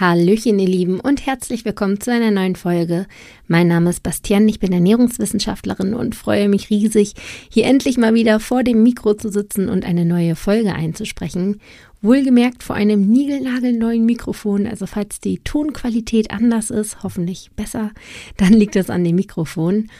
Hallöchen, 0.00 0.58
ihr 0.58 0.66
Lieben, 0.66 0.98
und 0.98 1.24
herzlich 1.24 1.64
willkommen 1.64 2.00
zu 2.00 2.10
einer 2.10 2.32
neuen 2.32 2.56
Folge. 2.56 3.06
Mein 3.46 3.68
Name 3.68 3.90
ist 3.90 4.02
Bastian, 4.02 4.48
ich 4.48 4.58
bin 4.58 4.72
Ernährungswissenschaftlerin 4.72 5.94
und 5.94 6.16
freue 6.16 6.48
mich 6.48 6.68
riesig, 6.68 7.14
hier 7.48 7.66
endlich 7.66 7.96
mal 7.96 8.12
wieder 8.12 8.40
vor 8.40 8.64
dem 8.64 8.82
Mikro 8.82 9.14
zu 9.14 9.30
sitzen 9.30 9.68
und 9.68 9.84
eine 9.84 10.04
neue 10.04 10.34
Folge 10.34 10.74
einzusprechen. 10.74 11.60
Wohlgemerkt 12.02 12.64
vor 12.64 12.74
einem 12.74 13.06
niegelnagelneuen 13.06 14.04
Mikrofon, 14.04 14.66
also 14.66 14.86
falls 14.86 15.20
die 15.20 15.38
Tonqualität 15.38 16.32
anders 16.32 16.70
ist, 16.70 17.04
hoffentlich 17.04 17.52
besser, 17.54 17.92
dann 18.36 18.52
liegt 18.52 18.74
es 18.74 18.90
an 18.90 19.04
dem 19.04 19.14
Mikrofon. 19.14 19.90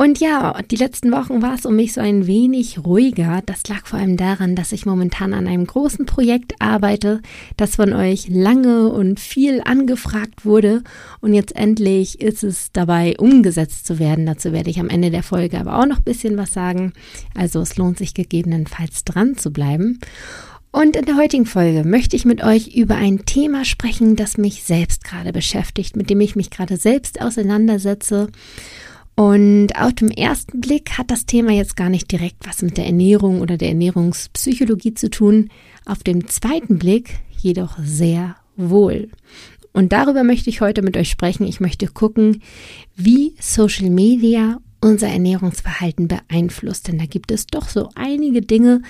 Und 0.00 0.18
ja, 0.18 0.58
die 0.62 0.76
letzten 0.76 1.12
Wochen 1.12 1.42
war 1.42 1.52
es 1.52 1.66
um 1.66 1.76
mich 1.76 1.92
so 1.92 2.00
ein 2.00 2.26
wenig 2.26 2.86
ruhiger. 2.86 3.42
Das 3.44 3.68
lag 3.68 3.84
vor 3.86 3.98
allem 3.98 4.16
daran, 4.16 4.56
dass 4.56 4.72
ich 4.72 4.86
momentan 4.86 5.34
an 5.34 5.46
einem 5.46 5.66
großen 5.66 6.06
Projekt 6.06 6.54
arbeite, 6.58 7.20
das 7.58 7.76
von 7.76 7.92
euch 7.92 8.26
lange 8.26 8.88
und 8.88 9.20
viel 9.20 9.60
angefragt 9.62 10.46
wurde. 10.46 10.82
Und 11.20 11.34
jetzt 11.34 11.54
endlich 11.54 12.18
ist 12.18 12.42
es 12.42 12.72
dabei, 12.72 13.14
umgesetzt 13.18 13.86
zu 13.86 13.98
werden. 13.98 14.24
Dazu 14.24 14.52
werde 14.52 14.70
ich 14.70 14.80
am 14.80 14.88
Ende 14.88 15.10
der 15.10 15.22
Folge 15.22 15.60
aber 15.60 15.78
auch 15.78 15.84
noch 15.84 15.98
ein 15.98 16.04
bisschen 16.04 16.38
was 16.38 16.54
sagen. 16.54 16.94
Also 17.34 17.60
es 17.60 17.76
lohnt 17.76 17.98
sich 17.98 18.14
gegebenenfalls 18.14 19.04
dran 19.04 19.36
zu 19.36 19.52
bleiben. 19.52 19.98
Und 20.72 20.96
in 20.96 21.04
der 21.04 21.18
heutigen 21.18 21.44
Folge 21.44 21.84
möchte 21.84 22.16
ich 22.16 22.24
mit 22.24 22.42
euch 22.42 22.68
über 22.74 22.94
ein 22.94 23.26
Thema 23.26 23.66
sprechen, 23.66 24.16
das 24.16 24.38
mich 24.38 24.62
selbst 24.62 25.04
gerade 25.04 25.34
beschäftigt, 25.34 25.94
mit 25.94 26.08
dem 26.08 26.22
ich 26.22 26.36
mich 26.36 26.48
gerade 26.48 26.78
selbst 26.78 27.20
auseinandersetze. 27.20 28.28
Und 29.20 29.72
auf 29.78 29.92
dem 29.92 30.08
ersten 30.08 30.62
Blick 30.62 30.96
hat 30.96 31.10
das 31.10 31.26
Thema 31.26 31.52
jetzt 31.52 31.76
gar 31.76 31.90
nicht 31.90 32.10
direkt 32.10 32.46
was 32.46 32.62
mit 32.62 32.78
der 32.78 32.86
Ernährung 32.86 33.42
oder 33.42 33.58
der 33.58 33.68
Ernährungspsychologie 33.68 34.94
zu 34.94 35.10
tun. 35.10 35.50
Auf 35.84 36.02
dem 36.02 36.26
zweiten 36.26 36.78
Blick 36.78 37.18
jedoch 37.36 37.76
sehr 37.84 38.36
wohl. 38.56 39.10
Und 39.74 39.92
darüber 39.92 40.24
möchte 40.24 40.48
ich 40.48 40.62
heute 40.62 40.80
mit 40.80 40.96
euch 40.96 41.10
sprechen. 41.10 41.46
Ich 41.46 41.60
möchte 41.60 41.86
gucken, 41.86 42.40
wie 42.96 43.34
Social 43.38 43.90
Media 43.90 44.56
unser 44.80 45.08
Ernährungsverhalten 45.08 46.08
beeinflusst. 46.08 46.88
Denn 46.88 46.96
da 46.96 47.04
gibt 47.04 47.30
es 47.30 47.46
doch 47.46 47.68
so 47.68 47.90
einige 47.94 48.40
Dinge, 48.40 48.80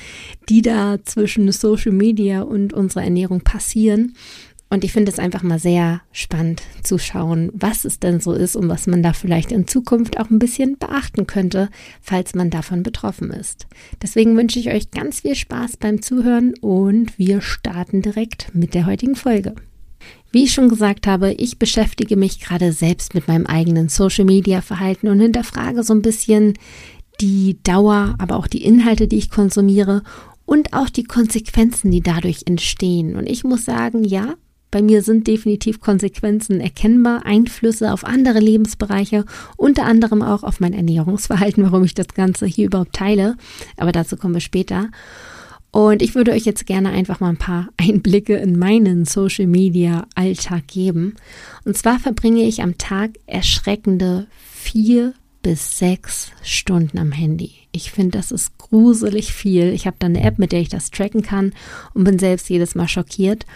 die 0.49 0.63
da 0.63 0.99
zwischen 1.05 1.51
Social 1.51 1.91
Media 1.91 2.43
und 2.43 2.73
unserer 2.73 3.03
Ernährung 3.03 3.41
passieren. 3.41 4.15
Und 4.73 4.85
ich 4.85 4.93
finde 4.93 5.11
es 5.11 5.19
einfach 5.19 5.43
mal 5.43 5.59
sehr 5.59 6.01
spannend 6.13 6.63
zu 6.85 6.97
schauen, 6.97 7.51
was 7.53 7.85
es 7.85 7.99
denn 7.99 8.21
so 8.21 8.33
ist 8.33 8.55
und 8.55 8.69
was 8.69 8.87
man 8.87 9.03
da 9.03 9.13
vielleicht 9.13 9.51
in 9.51 9.67
Zukunft 9.67 10.19
auch 10.19 10.31
ein 10.31 10.39
bisschen 10.39 10.79
beachten 10.79 11.27
könnte, 11.27 11.69
falls 12.01 12.37
man 12.37 12.51
davon 12.51 12.85
betroffen 12.85 13.31
ist. 13.31 13.67
Deswegen 14.01 14.37
wünsche 14.37 14.61
ich 14.61 14.71
euch 14.71 14.93
ganz 14.93 15.21
viel 15.21 15.35
Spaß 15.35 15.77
beim 15.77 16.03
Zuhören 16.03 16.55
und 16.61 17.19
wir 17.19 17.41
starten 17.41 18.01
direkt 18.01 18.55
mit 18.55 18.75
der 18.75 18.87
heutigen 18.87 19.17
Folge. 19.17 19.57
Wie 20.31 20.45
ich 20.45 20.53
schon 20.53 20.69
gesagt 20.69 21.09
habe, 21.09 21.33
ich 21.33 21.59
beschäftige 21.59 22.17
mich 22.17 22.39
gerade 22.39 22.73
selbst 22.73 23.15
mit 23.15 23.27
meinem 23.27 23.47
eigenen 23.47 23.89
Social-Media-Verhalten 23.89 25.09
und 25.09 25.19
hinterfrage 25.19 25.83
so 25.83 25.93
ein 25.93 26.03
bisschen 26.03 26.55
die 27.21 27.61
Dauer, 27.65 28.15
aber 28.19 28.37
auch 28.37 28.47
die 28.47 28.65
Inhalte, 28.65 29.09
die 29.09 29.19
ich 29.19 29.31
konsumiere 29.31 30.05
und 30.47 30.73
auch 30.73 30.89
die 30.89 31.05
Konsequenzen, 31.05 31.91
die 31.91 32.01
dadurch 32.01 32.43
entstehen. 32.47 33.17
Und 33.17 33.29
ich 33.29 33.43
muss 33.43 33.65
sagen, 33.65 34.05
ja, 34.05 34.37
bei 34.71 34.83
mir 34.83 35.03
sind 35.03 35.27
definitiv 35.27 35.81
Konsequenzen 35.81 36.61
erkennbar, 36.61 37.27
Einflüsse 37.27 37.93
auf 37.93 38.05
andere 38.05 38.39
Lebensbereiche, 38.39 39.25
unter 39.57 39.85
anderem 39.85 40.23
auch 40.23 40.43
auf 40.43 40.61
mein 40.61 40.73
Ernährungsverhalten, 40.73 41.65
warum 41.71 41.85
ich 41.85 41.95
das 41.95 42.09
Ganze 42.09 42.47
hier 42.47 42.67
überhaupt 42.67 42.95
teile. 42.95 43.37
Aber 43.77 43.93
dazu 43.93 44.17
kommen 44.17 44.35
wir 44.35 44.41
später. 44.41 44.89
Und 45.73 46.03
ich 46.03 46.17
würde 46.17 46.33
euch 46.33 46.45
jetzt 46.45 46.67
gerne 46.67 46.91
einfach 46.91 47.21
mal 47.21 47.29
ein 47.29 47.37
paar 47.37 47.69
Einblicke 47.77 48.37
in 48.37 48.59
meinen 48.59 49.05
Social 49.05 49.47
Media 49.47 50.07
Alltag 50.15 50.67
geben. 50.69 51.15
Und 51.65 51.77
zwar 51.77 51.99
verbringe 51.99 52.43
ich 52.43 52.63
am 52.63 52.79
Tag 52.79 53.13
erschreckende 53.27 54.27
vier 54.53 55.15
bis 55.43 55.79
sechs 55.79 56.33
Stunden 56.43 56.99
am 56.99 57.13
Handy. 57.13 57.53
Ich 57.73 57.91
finde, 57.91 58.19
das 58.19 58.31
ist 58.31 58.59
gruselig 58.59 59.33
viel. 59.33 59.73
Ich 59.73 59.87
habe 59.87 59.97
da 59.99 60.07
eine 60.07 60.23
App, 60.23 60.39
mit 60.39 60.53
der 60.53 60.61
ich 60.61 60.69
das 60.69 60.91
tracken 60.91 61.23
kann 61.23 61.55
und 61.95 62.05
bin 62.05 62.19
selbst 62.19 62.51
jedes 62.51 62.75
Mal 62.75 62.89
schockiert. 62.89 63.47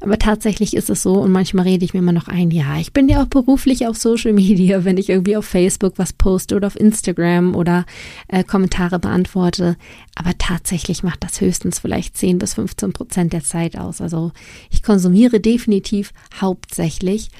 Aber 0.00 0.18
tatsächlich 0.18 0.74
ist 0.76 0.90
es 0.90 1.02
so 1.02 1.14
und 1.14 1.32
manchmal 1.32 1.64
rede 1.64 1.84
ich 1.84 1.94
mir 1.94 2.00
immer 2.00 2.12
noch 2.12 2.28
ein, 2.28 2.50
ja, 2.50 2.78
ich 2.78 2.92
bin 2.92 3.08
ja 3.08 3.22
auch 3.22 3.26
beruflich 3.26 3.86
auf 3.86 3.96
Social 3.96 4.32
Media, 4.32 4.84
wenn 4.84 4.98
ich 4.98 5.08
irgendwie 5.08 5.36
auf 5.36 5.46
Facebook 5.46 5.94
was 5.96 6.12
poste 6.12 6.56
oder 6.56 6.66
auf 6.66 6.78
Instagram 6.78 7.54
oder 7.54 7.86
äh, 8.28 8.44
Kommentare 8.44 8.98
beantworte. 8.98 9.76
Aber 10.14 10.36
tatsächlich 10.36 11.02
macht 11.02 11.24
das 11.24 11.40
höchstens 11.40 11.78
vielleicht 11.78 12.16
10 12.16 12.38
bis 12.38 12.54
15 12.54 12.92
Prozent 12.92 13.32
der 13.32 13.42
Zeit 13.42 13.78
aus. 13.78 14.00
Also 14.00 14.32
ich 14.70 14.82
konsumiere 14.82 15.40
definitiv 15.40 16.12
hauptsächlich 16.40 17.30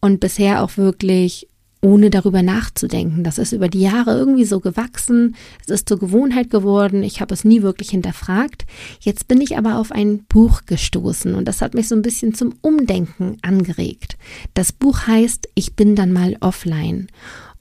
und 0.00 0.20
bisher 0.20 0.62
auch 0.62 0.76
wirklich 0.76 1.49
ohne 1.82 2.10
darüber 2.10 2.42
nachzudenken. 2.42 3.24
Das 3.24 3.38
ist 3.38 3.52
über 3.52 3.68
die 3.68 3.80
Jahre 3.80 4.16
irgendwie 4.16 4.44
so 4.44 4.60
gewachsen, 4.60 5.36
es 5.62 5.68
ist 5.68 5.88
zur 5.88 5.98
Gewohnheit 5.98 6.50
geworden, 6.50 7.02
ich 7.02 7.20
habe 7.20 7.32
es 7.32 7.44
nie 7.44 7.62
wirklich 7.62 7.90
hinterfragt. 7.90 8.66
Jetzt 9.00 9.28
bin 9.28 9.40
ich 9.40 9.56
aber 9.56 9.78
auf 9.78 9.92
ein 9.92 10.24
Buch 10.24 10.62
gestoßen 10.66 11.34
und 11.34 11.46
das 11.46 11.62
hat 11.62 11.74
mich 11.74 11.88
so 11.88 11.94
ein 11.94 12.02
bisschen 12.02 12.34
zum 12.34 12.54
Umdenken 12.60 13.38
angeregt. 13.42 14.16
Das 14.54 14.72
Buch 14.72 15.06
heißt 15.06 15.48
Ich 15.54 15.74
bin 15.74 15.96
dann 15.96 16.12
mal 16.12 16.36
offline 16.40 17.08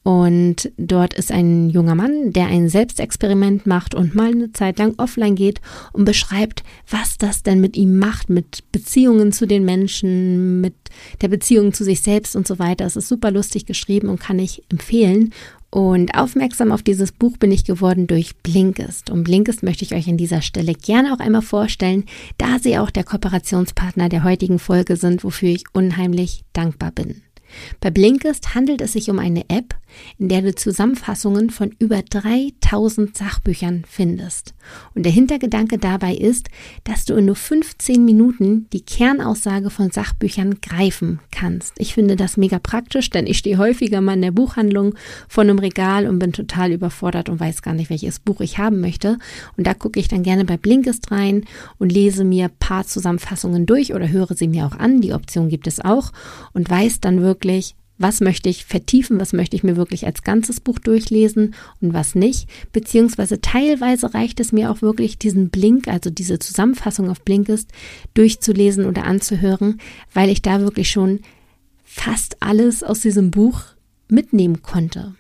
und 0.04 0.72
dort 0.78 1.14
ist 1.14 1.32
ein 1.32 1.70
junger 1.70 1.96
Mann, 1.96 2.32
der 2.32 2.48
ein 2.48 2.70
Selbstexperiment 2.70 3.68
macht 3.68 3.94
und 3.94 4.16
mal 4.16 4.32
eine 4.32 4.52
Zeit 4.54 4.80
lang 4.80 4.94
offline 4.98 5.36
geht 5.36 5.60
und 5.92 6.06
beschreibt, 6.06 6.64
was 6.90 7.18
das 7.18 7.44
denn 7.44 7.60
mit 7.60 7.76
ihm 7.76 8.00
macht, 8.00 8.30
mit 8.30 8.64
Beziehungen 8.72 9.34
zu 9.34 9.46
den 9.46 9.66
Menschen, 9.66 10.62
mit 10.62 10.76
der 11.22 11.28
Beziehung 11.28 11.74
zu 11.74 11.84
sich 11.84 12.02
selbst 12.02 12.36
und 12.36 12.48
so 12.48 12.60
weiter. 12.60 12.86
Es 12.86 12.96
ist 12.96 13.10
super 13.10 13.30
lustig 13.30 13.66
geschrieben 13.66 14.08
und 14.08 14.20
kann 14.20 14.40
ich 14.40 14.64
empfehlen. 14.72 15.34
Und 15.72 16.16
aufmerksam 16.16 16.72
auf 16.72 16.82
dieses 16.82 17.12
Buch 17.12 17.38
bin 17.38 17.52
ich 17.52 17.64
geworden 17.64 18.08
durch 18.08 18.38
Blinkist. 18.38 19.12
Und 19.12 19.24
Blinkist 19.24 19.62
möchte 19.62 19.86
ich 19.86 19.94
euch 19.94 20.10
an 20.10 20.18
dieser 20.18 20.42
Stelle 20.42 20.74
gerne 20.74 21.14
auch 21.14 21.20
einmal 21.20 21.44
vorstellen, 21.44 22.06
da 22.40 22.58
sie 22.58 22.80
auch 22.80 22.90
der 22.90 23.04
Kooperationspartner 23.04 24.10
der 24.10 24.24
heutigen 24.24 24.58
Folge 24.58 24.96
sind, 24.96 25.24
wofür 25.24 25.50
ich 25.50 25.66
unheimlich 25.74 26.44
dankbar 26.54 26.92
bin. 26.92 27.22
Bei 27.80 27.90
Blinkist 27.90 28.56
handelt 28.56 28.82
es 28.82 28.94
sich 28.94 29.10
um 29.10 29.20
eine 29.20 29.50
App, 29.50 29.76
in 30.18 30.30
der 30.30 30.42
du 30.42 30.54
Zusammenfassungen 30.54 31.50
von 31.50 31.76
über 31.80 32.02
3000 32.02 33.18
Sachbüchern 33.18 33.84
findest. 33.88 34.54
Und 34.94 35.04
der 35.04 35.12
Hintergedanke 35.12 35.78
dabei 35.78 36.14
ist, 36.14 36.50
dass 36.84 37.06
du 37.06 37.16
in 37.16 37.26
nur 37.26 37.36
15 37.36 38.04
Minuten 38.04 38.68
die 38.72 38.82
Kernaussage 38.82 39.70
von 39.70 39.92
Sachbüchern 39.92 40.62
greifen 40.62 41.20
kannst. 41.32 41.74
Ich 41.78 41.94
finde 41.94 42.16
das 42.16 42.38
mega 42.38 42.60
praktisch, 42.60 43.10
denn 43.10 43.28
ich 43.28 43.38
stehe 43.40 43.58
häufiger 43.58 44.02
mal 44.02 44.14
in 44.14 44.22
der 44.22 44.32
Buchhandlung 44.32 44.96
vor 45.28 45.44
einem 45.44 45.60
Regal 45.60 46.08
und 46.08 46.20
bin 46.20 46.34
total 46.34 46.72
überfordert 46.72 47.30
und 47.30 47.40
weiß 47.40 47.62
gar 47.62 47.74
nicht, 47.74 47.90
welches 47.90 48.20
Buch 48.20 48.42
ich 48.42 48.58
haben 48.58 48.82
möchte. 48.82 49.18
Und 49.58 49.66
da 49.66 49.74
gucke 49.74 50.00
ich 50.00 50.08
dann 50.08 50.24
gerne 50.24 50.46
bei 50.46 50.58
Blinkist 50.58 51.12
rein 51.12 51.46
und 51.78 51.92
lese 51.92 52.24
mir 52.24 52.50
paar 52.60 52.86
Zusammenfassungen 52.86 53.66
durch 53.66 53.94
oder 53.94 54.10
höre 54.10 54.36
sie 54.36 54.48
mir 54.48 54.66
auch 54.66 54.78
an. 54.78 55.02
Die 55.02 55.14
Option 55.14 55.50
gibt 55.50 55.68
es 55.68 55.80
auch 55.80 56.12
und 56.54 56.70
weiß 56.70 57.00
dann 57.00 57.22
wirklich, 57.22 57.39
was 58.00 58.22
möchte 58.22 58.50
ich 58.50 58.66
vertiefen, 58.66 59.20
was 59.20 59.34
möchte 59.34 59.56
ich 59.56 59.64
mir 59.64 59.76
wirklich 59.76 60.06
als 60.06 60.24
ganzes 60.24 60.62
Buch 60.62 60.80
durchlesen 60.80 61.54
und 61.82 61.94
was 61.94 62.16
nicht. 62.16 62.50
Beziehungsweise 62.72 63.42
teilweise 63.42 64.14
reicht 64.14 64.40
es 64.40 64.54
mir 64.54 64.72
auch 64.72 64.82
wirklich, 64.82 65.20
diesen 65.20 65.50
Blink, 65.50 65.88
also 65.88 66.10
diese 66.10 66.40
Zusammenfassung 66.40 67.10
auf 67.10 67.22
Blinkist, 67.22 67.72
durchzulesen 68.14 68.86
oder 68.86 69.04
anzuhören, 69.04 69.80
weil 70.14 70.30
ich 70.30 70.42
da 70.42 70.62
wirklich 70.62 70.90
schon 70.90 71.20
fast 71.84 72.38
alles 72.40 72.84
aus 72.84 73.02
diesem 73.02 73.32
Buch 73.32 73.64
mitnehmen 74.08 74.62
konnte. 74.62 75.16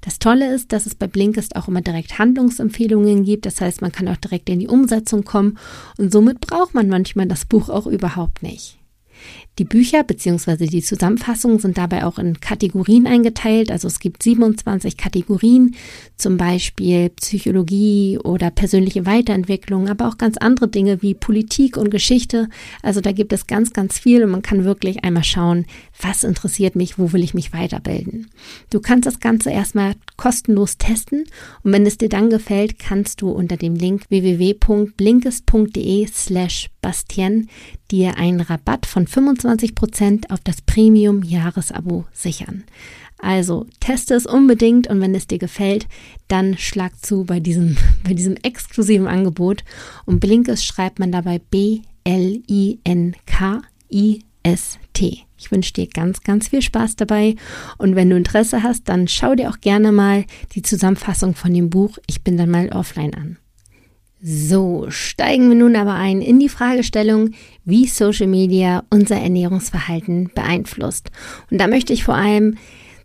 Das 0.00 0.18
Tolle 0.18 0.52
ist, 0.52 0.72
dass 0.72 0.86
es 0.86 0.94
bei 0.94 1.06
Blinkist 1.06 1.56
auch 1.56 1.68
immer 1.68 1.82
direkt 1.82 2.18
Handlungsempfehlungen 2.18 3.24
gibt. 3.24 3.46
Das 3.46 3.60
heißt, 3.60 3.80
man 3.80 3.92
kann 3.92 4.08
auch 4.08 4.16
direkt 4.16 4.48
in 4.48 4.58
die 4.58 4.68
Umsetzung 4.68 5.24
kommen 5.24 5.58
und 5.98 6.12
somit 6.12 6.40
braucht 6.40 6.74
man 6.74 6.88
manchmal 6.88 7.26
das 7.26 7.44
Buch 7.44 7.68
auch 7.68 7.86
überhaupt 7.86 8.42
nicht. 8.42 8.78
Die 9.58 9.64
Bücher 9.64 10.02
bzw. 10.02 10.66
die 10.66 10.82
Zusammenfassungen 10.82 11.60
sind 11.60 11.78
dabei 11.78 12.04
auch 12.04 12.18
in 12.18 12.40
Kategorien 12.40 13.06
eingeteilt. 13.06 13.70
Also 13.70 13.86
es 13.86 14.00
gibt 14.00 14.24
27 14.24 14.96
Kategorien, 14.96 15.76
zum 16.16 16.36
Beispiel 16.36 17.10
Psychologie 17.10 18.18
oder 18.18 18.50
persönliche 18.50 19.06
Weiterentwicklung, 19.06 19.88
aber 19.88 20.08
auch 20.08 20.18
ganz 20.18 20.38
andere 20.38 20.66
Dinge 20.66 21.02
wie 21.02 21.14
Politik 21.14 21.76
und 21.76 21.90
Geschichte. 21.90 22.48
Also 22.82 23.00
da 23.00 23.12
gibt 23.12 23.32
es 23.32 23.46
ganz, 23.46 23.72
ganz 23.72 23.96
viel 23.96 24.24
und 24.24 24.30
man 24.30 24.42
kann 24.42 24.64
wirklich 24.64 25.04
einmal 25.04 25.22
schauen, 25.22 25.66
was 26.00 26.24
interessiert 26.24 26.74
mich, 26.74 26.98
wo 26.98 27.12
will 27.12 27.22
ich 27.22 27.34
mich 27.34 27.52
weiterbilden. 27.52 28.30
Du 28.70 28.80
kannst 28.80 29.06
das 29.06 29.20
Ganze 29.20 29.50
erstmal 29.50 29.94
kostenlos 30.16 30.78
testen 30.78 31.26
und 31.62 31.72
wenn 31.72 31.86
es 31.86 31.96
dir 31.96 32.08
dann 32.08 32.28
gefällt, 32.28 32.80
kannst 32.80 33.22
du 33.22 33.30
unter 33.30 33.56
dem 33.56 33.76
Link 33.76 34.06
www.blinkist.de 34.08 36.08
slash 36.08 36.70
Bastien 36.84 37.48
dir 37.90 38.18
einen 38.18 38.42
Rabatt 38.42 38.84
von 38.84 39.06
25 39.06 39.74
Prozent 39.74 40.30
auf 40.30 40.40
das 40.40 40.60
Premium-Jahresabo 40.60 42.04
sichern. 42.12 42.64
Also 43.16 43.66
teste 43.80 44.12
es 44.12 44.26
unbedingt 44.26 44.86
und 44.88 45.00
wenn 45.00 45.14
es 45.14 45.26
dir 45.26 45.38
gefällt, 45.38 45.86
dann 46.28 46.58
schlag 46.58 46.92
zu 47.02 47.24
bei 47.24 47.40
diesem, 47.40 47.78
bei 48.04 48.12
diesem 48.12 48.36
exklusiven 48.36 49.06
Angebot. 49.06 49.64
Und 50.04 50.20
Blinkes 50.20 50.62
schreibt 50.62 50.98
man 50.98 51.10
dabei 51.10 51.38
B-L-I-N-K-I 51.38 51.84
Ich 55.38 55.50
wünsche 55.50 55.72
dir 55.72 55.86
ganz, 55.86 56.20
ganz 56.20 56.48
viel 56.48 56.60
Spaß 56.60 56.96
dabei 56.96 57.36
und 57.78 57.96
wenn 57.96 58.10
du 58.10 58.16
Interesse 58.16 58.62
hast, 58.62 58.90
dann 58.90 59.08
schau 59.08 59.34
dir 59.34 59.48
auch 59.48 59.60
gerne 59.62 59.90
mal 59.90 60.26
die 60.52 60.60
Zusammenfassung 60.60 61.34
von 61.34 61.54
dem 61.54 61.70
Buch 61.70 61.96
Ich 62.06 62.22
bin 62.22 62.36
dann 62.36 62.50
mal 62.50 62.68
offline 62.68 63.14
an. 63.14 63.38
So, 64.26 64.86
steigen 64.88 65.50
wir 65.50 65.54
nun 65.54 65.76
aber 65.76 65.96
ein 65.96 66.22
in 66.22 66.40
die 66.40 66.48
Fragestellung, 66.48 67.32
wie 67.66 67.86
Social 67.86 68.26
Media 68.26 68.82
unser 68.88 69.16
Ernährungsverhalten 69.16 70.30
beeinflusst. 70.34 71.10
Und 71.50 71.60
da 71.60 71.66
möchte 71.66 71.92
ich 71.92 72.04
vor 72.04 72.14
allem 72.14 72.56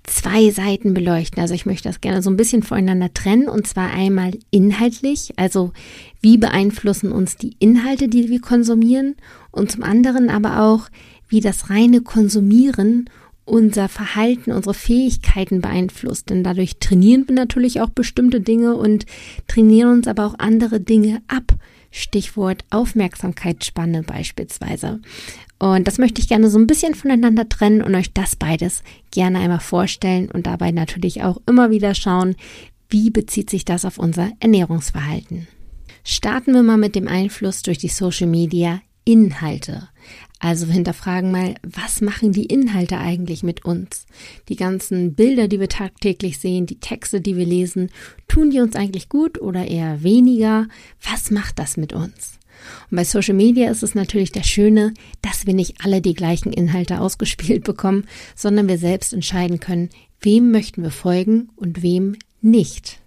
zwei 0.04 0.50
Seiten 0.50 0.94
beleuchten. 0.94 1.42
Also 1.42 1.54
ich 1.54 1.66
möchte 1.66 1.89
das 1.89 2.00
gerne 2.00 2.21
so 2.21 2.30
ein 2.30 2.38
bisschen 2.38 2.63
voneinander 2.63 3.13
trennen 3.13 3.50
und 3.50 3.68
zwar 3.68 3.92
einmal 3.92 4.31
inhaltlich, 4.50 5.33
also 5.36 5.74
wie 6.21 6.38
beeinflussen 6.38 7.12
uns 7.12 7.36
die 7.36 7.57
Inhalte, 7.60 8.07
die 8.07 8.30
wir 8.30 8.39
konsumieren 8.39 9.15
und 9.51 9.69
zum 9.74 9.83
anderen 9.83 10.30
aber 10.30 10.62
auch, 10.62 10.88
wie 11.27 11.42
das 11.42 11.69
reine 11.69 12.00
Konsumieren 12.00 13.10
unser 13.50 13.90
Verhalten, 13.90 14.51
unsere 14.51 14.74
Fähigkeiten 14.74 15.62
beeinflusst. 15.62 16.30
Denn 16.30 16.44
dadurch 16.44 16.78
trainieren 16.80 17.28
wir 17.28 17.36
natürlich 17.36 17.81
auch 17.81 17.90
bestimmte 17.90 18.42
Dinge 18.42 18.75
und 18.75 19.06
trainieren 19.48 19.92
uns 19.92 20.07
aber 20.07 20.25
auch 20.25 20.36
andere 20.38 20.80
Dinge 20.80 21.22
ab. 21.28 21.56
Stichwort 21.92 22.63
Aufmerksamkeitsspanne 22.69 24.04
beispielsweise. 24.04 25.01
Und 25.57 25.88
das 25.88 25.98
möchte 25.98 26.22
ich 26.22 26.30
gerne 26.30 26.50
so 26.50 26.57
ein 26.57 26.68
bisschen 26.68 26.96
voneinander 26.96 27.50
trennen 27.50 27.81
und 27.81 27.94
euch 27.96 28.13
das 28.13 28.36
beides 28.36 28.84
gerne 29.12 29.40
einmal 29.40 29.60
vorstellen 29.60 30.31
und 30.31 30.46
dabei 30.48 30.72
natürlich 30.72 31.24
auch 31.24 31.42
immer 31.48 31.69
wieder 31.69 31.96
schauen, 31.96 32.36
wie 32.90 33.10
bezieht 33.10 33.50
sich 33.50 33.66
das 33.66 33.86
auf 33.86 33.98
unser 33.98 34.31
Ernährungsverhalten. 34.40 35.48
Starten 36.04 36.54
wir 36.54 36.63
mal 36.63 36.78
mit 36.78 36.96
dem 36.96 37.07
Einfluss 37.07 37.62
durch 37.62 37.78
die 37.78 37.90
Social 37.90 38.28
Media 38.28 38.81
Inhalte. 39.04 39.90
Also 40.39 40.68
hinterfragen 40.68 41.31
mal, 41.31 41.56
was 41.63 42.00
machen 42.00 42.31
die 42.31 42.45
Inhalte 42.45 42.97
eigentlich 42.97 43.44
mit 43.44 43.65
uns? 43.65 44.06
Die 44.47 44.56
ganzen 44.56 45.13
Bilder, 45.13 45.50
die 45.50 45.59
wir 45.59 45.68
tagtäglich 45.68 46.39
sehen, 46.39 46.65
die 46.65 46.80
Texte, 46.80 47.19
die 47.19 47.36
wir 47.36 47.45
lesen, 47.45 47.91
tun 48.30 48.50
die 48.50 48.62
uns 48.62 48.75
eigentlich 48.75 49.09
gut 49.09 49.41
oder 49.41 49.68
eher 49.68 50.01
weniger? 50.01 50.68
Was 51.03 51.30
macht 51.30 51.59
das 51.59 51.75
mit 51.75 51.91
uns? 51.91 52.39
Und 52.89 52.95
bei 52.95 53.03
Social 53.03 53.36
Media 53.36 53.69
ist 53.69 53.83
es 53.83 53.95
natürlich 53.95 54.31
das 54.31 54.47
Schöne, 54.47 54.94
dass 55.21 55.45
wir 55.45 55.53
nicht 55.53 55.83
alle 55.83 56.01
die 56.01 56.13
gleichen 56.13 56.53
Inhalte 56.53 57.01
ausgespielt 57.01 57.65
bekommen, 57.65 58.06
sondern 58.36 58.69
wir 58.69 58.77
selbst 58.77 59.12
entscheiden 59.12 59.59
können, 59.59 59.89
wem 60.21 60.51
möchten 60.51 60.83
wir 60.83 60.91
folgen 60.91 61.50
und 61.57 61.81
wem 61.83 62.15
nicht. 62.41 63.00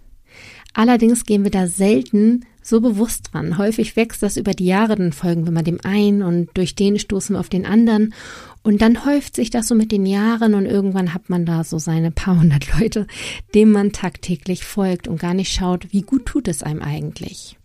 Allerdings 0.73 1.25
gehen 1.25 1.43
wir 1.43 1.51
da 1.51 1.67
selten 1.67 2.45
so 2.63 2.81
bewusst 2.81 3.29
dran. 3.31 3.57
Häufig 3.57 3.95
wächst 3.95 4.23
das 4.23 4.37
über 4.37 4.53
die 4.53 4.65
Jahre, 4.65 4.95
dann 4.95 5.11
folgen 5.11 5.45
wir 5.45 5.51
mal 5.51 5.63
dem 5.63 5.79
einen 5.83 6.23
und 6.23 6.49
durch 6.55 6.75
den 6.75 6.97
stoßen 6.97 7.35
wir 7.35 7.39
auf 7.39 7.49
den 7.49 7.65
anderen. 7.65 8.13
Und 8.63 8.81
dann 8.81 9.05
häuft 9.05 9.35
sich 9.35 9.49
das 9.49 9.67
so 9.67 9.75
mit 9.75 9.91
den 9.91 10.05
Jahren 10.05 10.53
und 10.53 10.65
irgendwann 10.65 11.13
hat 11.13 11.29
man 11.29 11.45
da 11.45 11.63
so 11.63 11.77
seine 11.77 12.11
paar 12.11 12.39
hundert 12.39 12.79
Leute, 12.79 13.07
denen 13.53 13.71
man 13.71 13.91
tagtäglich 13.91 14.63
folgt 14.63 15.07
und 15.07 15.19
gar 15.19 15.33
nicht 15.33 15.53
schaut, 15.53 15.91
wie 15.91 16.01
gut 16.01 16.25
tut 16.25 16.47
es 16.47 16.63
einem 16.63 16.81
eigentlich. 16.81 17.57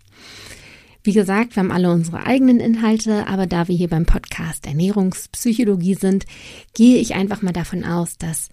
Wie 1.04 1.12
gesagt, 1.12 1.56
wir 1.56 1.62
haben 1.62 1.70
alle 1.70 1.90
unsere 1.90 2.26
eigenen 2.26 2.60
Inhalte, 2.60 3.28
aber 3.28 3.46
da 3.46 3.68
wir 3.68 3.74
hier 3.74 3.88
beim 3.88 4.04
Podcast 4.04 4.66
Ernährungspsychologie 4.66 5.94
sind, 5.94 6.26
gehe 6.74 6.98
ich 6.98 7.14
einfach 7.14 7.40
mal 7.40 7.52
davon 7.52 7.84
aus, 7.84 8.18
dass 8.18 8.50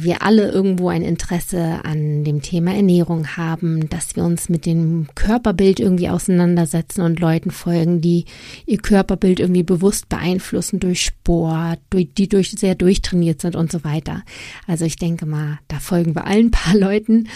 wir 0.00 0.22
alle 0.22 0.50
irgendwo 0.50 0.88
ein 0.88 1.02
Interesse 1.02 1.80
an 1.84 2.24
dem 2.24 2.42
Thema 2.42 2.74
Ernährung 2.74 3.36
haben, 3.36 3.88
dass 3.90 4.16
wir 4.16 4.24
uns 4.24 4.48
mit 4.48 4.66
dem 4.66 5.08
Körperbild 5.14 5.80
irgendwie 5.80 6.08
auseinandersetzen 6.08 7.02
und 7.02 7.20
Leuten 7.20 7.50
folgen, 7.50 8.00
die 8.00 8.24
ihr 8.66 8.78
Körperbild 8.78 9.40
irgendwie 9.40 9.62
bewusst 9.62 10.08
beeinflussen 10.08 10.80
durch 10.80 11.04
Sport, 11.04 11.80
durch, 11.90 12.14
die 12.14 12.28
durch 12.28 12.52
sehr 12.52 12.74
durchtrainiert 12.74 13.40
sind 13.40 13.56
und 13.56 13.70
so 13.70 13.84
weiter. 13.84 14.22
Also 14.66 14.84
ich 14.84 14.96
denke 14.96 15.26
mal, 15.26 15.58
da 15.68 15.78
folgen 15.80 16.14
wir 16.14 16.26
allen 16.26 16.50
paar 16.50 16.76
Leuten. 16.76 17.28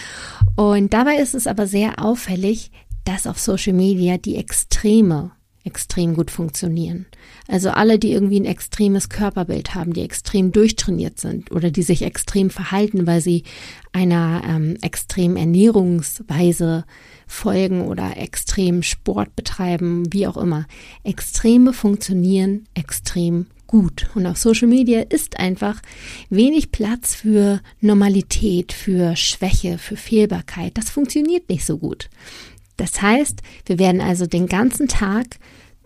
Und 0.55 0.93
dabei 0.93 1.17
ist 1.17 1.35
es 1.35 1.47
aber 1.47 1.67
sehr 1.67 2.03
auffällig, 2.03 2.71
dass 3.05 3.27
auf 3.27 3.39
Social 3.39 3.73
Media 3.73 4.17
die 4.17 4.35
Extreme 4.35 5.31
extrem 5.63 6.15
gut 6.15 6.31
funktionieren. 6.31 7.05
Also 7.47 7.69
alle, 7.69 7.99
die 7.99 8.11
irgendwie 8.11 8.39
ein 8.39 8.45
extremes 8.45 9.09
Körperbild 9.09 9.75
haben, 9.75 9.93
die 9.93 10.01
extrem 10.01 10.51
durchtrainiert 10.51 11.19
sind 11.19 11.51
oder 11.51 11.71
die 11.71 11.83
sich 11.83 12.01
extrem 12.03 12.49
verhalten, 12.49 13.07
weil 13.07 13.21
sie 13.21 13.43
einer 13.91 14.41
ähm, 14.47 14.77
extremen 14.81 15.37
Ernährungsweise 15.37 16.85
folgen 17.27 17.81
oder 17.81 18.17
extrem 18.17 18.83
Sport 18.83 19.35
betreiben, 19.35 20.11
wie 20.11 20.27
auch 20.27 20.37
immer. 20.37 20.65
Extreme 21.03 21.73
funktionieren 21.73 22.65
extrem 22.73 23.45
gut. 23.69 24.09
Und 24.15 24.25
auf 24.25 24.37
Social 24.37 24.67
Media 24.67 25.01
ist 25.01 25.39
einfach 25.39 25.79
wenig 26.31 26.71
Platz 26.71 27.13
für 27.13 27.61
Normalität, 27.81 28.73
für 28.73 29.15
Schwäche, 29.15 29.77
für 29.77 29.95
Fehlbarkeit. 29.95 30.75
Das 30.75 30.89
funktioniert 30.89 31.47
nicht 31.49 31.65
so 31.65 31.77
gut. 31.77 32.09
Das 32.79 33.01
heißt, 33.01 33.41
wir 33.65 33.77
werden 33.77 33.99
also 33.99 34.25
den 34.25 34.47
ganzen 34.47 34.87
Tag 34.87 35.37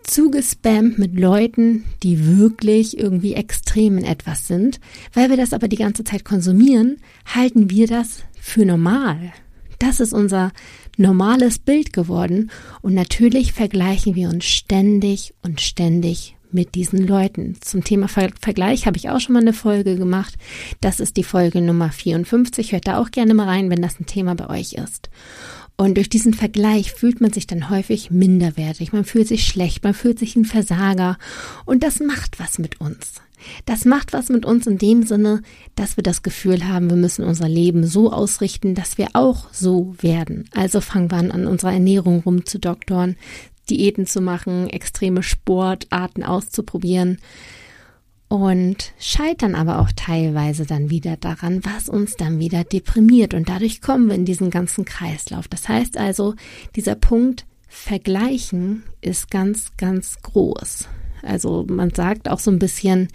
zugespammt 0.04 0.96
mit 0.96 1.18
Leuten, 1.18 1.84
die 2.04 2.38
wirklich 2.38 2.96
irgendwie 2.96 3.34
extrem 3.34 3.98
in 3.98 4.04
etwas 4.04 4.46
sind. 4.46 4.78
Weil 5.12 5.28
wir 5.28 5.36
das 5.36 5.52
aber 5.52 5.66
die 5.66 5.76
ganze 5.76 6.04
Zeit 6.04 6.24
konsumieren, 6.24 6.98
halten 7.26 7.68
wir 7.68 7.88
das 7.88 8.20
für 8.40 8.64
normal. 8.64 9.32
Das 9.80 9.98
ist 9.98 10.12
unser 10.12 10.52
normales 10.96 11.58
Bild 11.58 11.92
geworden 11.92 12.52
und 12.80 12.94
natürlich 12.94 13.52
vergleichen 13.52 14.14
wir 14.14 14.28
uns 14.28 14.44
ständig 14.44 15.34
und 15.42 15.60
ständig 15.60 16.36
mit 16.52 16.76
diesen 16.76 17.04
Leuten. 17.04 17.56
Zum 17.60 17.82
Thema 17.82 18.06
Ver 18.06 18.30
Vergleich 18.40 18.86
habe 18.86 18.96
ich 18.96 19.10
auch 19.10 19.18
schon 19.18 19.32
mal 19.32 19.42
eine 19.42 19.52
Folge 19.52 19.96
gemacht. 19.96 20.36
Das 20.80 21.00
ist 21.00 21.16
die 21.16 21.24
Folge 21.24 21.60
Nummer 21.60 21.90
54. 21.90 22.70
Hört 22.70 22.86
da 22.86 22.98
auch 23.00 23.10
gerne 23.10 23.34
mal 23.34 23.48
rein, 23.48 23.70
wenn 23.70 23.82
das 23.82 23.98
ein 23.98 24.06
Thema 24.06 24.36
bei 24.36 24.48
euch 24.48 24.74
ist. 24.74 25.10
Und 25.76 25.96
durch 25.96 26.08
diesen 26.08 26.34
Vergleich 26.34 26.92
fühlt 26.92 27.20
man 27.20 27.32
sich 27.32 27.46
dann 27.46 27.68
häufig 27.68 28.10
minderwertig, 28.10 28.92
man 28.92 29.04
fühlt 29.04 29.26
sich 29.26 29.46
schlecht, 29.46 29.82
man 29.82 29.94
fühlt 29.94 30.20
sich 30.20 30.36
ein 30.36 30.44
Versager 30.44 31.18
und 31.64 31.82
das 31.82 31.98
macht 31.98 32.38
was 32.38 32.58
mit 32.58 32.80
uns. 32.80 33.14
Das 33.66 33.84
macht 33.84 34.12
was 34.12 34.28
mit 34.28 34.46
uns 34.46 34.66
in 34.66 34.78
dem 34.78 35.02
Sinne, 35.02 35.42
dass 35.74 35.96
wir 35.96 36.02
das 36.02 36.22
Gefühl 36.22 36.66
haben, 36.66 36.88
wir 36.88 36.96
müssen 36.96 37.24
unser 37.24 37.48
Leben 37.48 37.86
so 37.86 38.12
ausrichten, 38.12 38.74
dass 38.74 38.96
wir 38.98 39.08
auch 39.12 39.52
so 39.52 39.94
werden. 40.00 40.48
Also 40.54 40.80
fangen 40.80 41.10
wir 41.10 41.18
an, 41.18 41.30
an 41.30 41.46
unserer 41.46 41.72
Ernährung 41.72 42.20
rumzudoktoren, 42.20 43.16
Diäten 43.68 44.06
zu 44.06 44.20
machen, 44.20 44.70
extreme 44.70 45.22
Sportarten 45.22 46.22
auszuprobieren 46.22 47.18
und 48.34 48.92
scheitern 48.98 49.54
aber 49.54 49.78
auch 49.78 49.92
teilweise 49.94 50.66
dann 50.66 50.90
wieder 50.90 51.16
daran, 51.16 51.60
was 51.64 51.88
uns 51.88 52.16
dann 52.16 52.40
wieder 52.40 52.64
deprimiert 52.64 53.32
und 53.32 53.48
dadurch 53.48 53.80
kommen 53.80 54.08
wir 54.08 54.16
in 54.16 54.24
diesen 54.24 54.50
ganzen 54.50 54.84
Kreislauf. 54.84 55.46
Das 55.46 55.68
heißt 55.68 55.96
also, 55.96 56.34
dieser 56.74 56.96
Punkt 56.96 57.46
Vergleichen 57.68 58.82
ist 59.00 59.30
ganz, 59.30 59.76
ganz 59.76 60.16
groß. 60.22 60.88
Also 61.22 61.64
man 61.68 61.90
sagt 61.90 62.28
auch 62.28 62.40
so 62.40 62.50
ein 62.50 62.58
bisschen, 62.58 63.06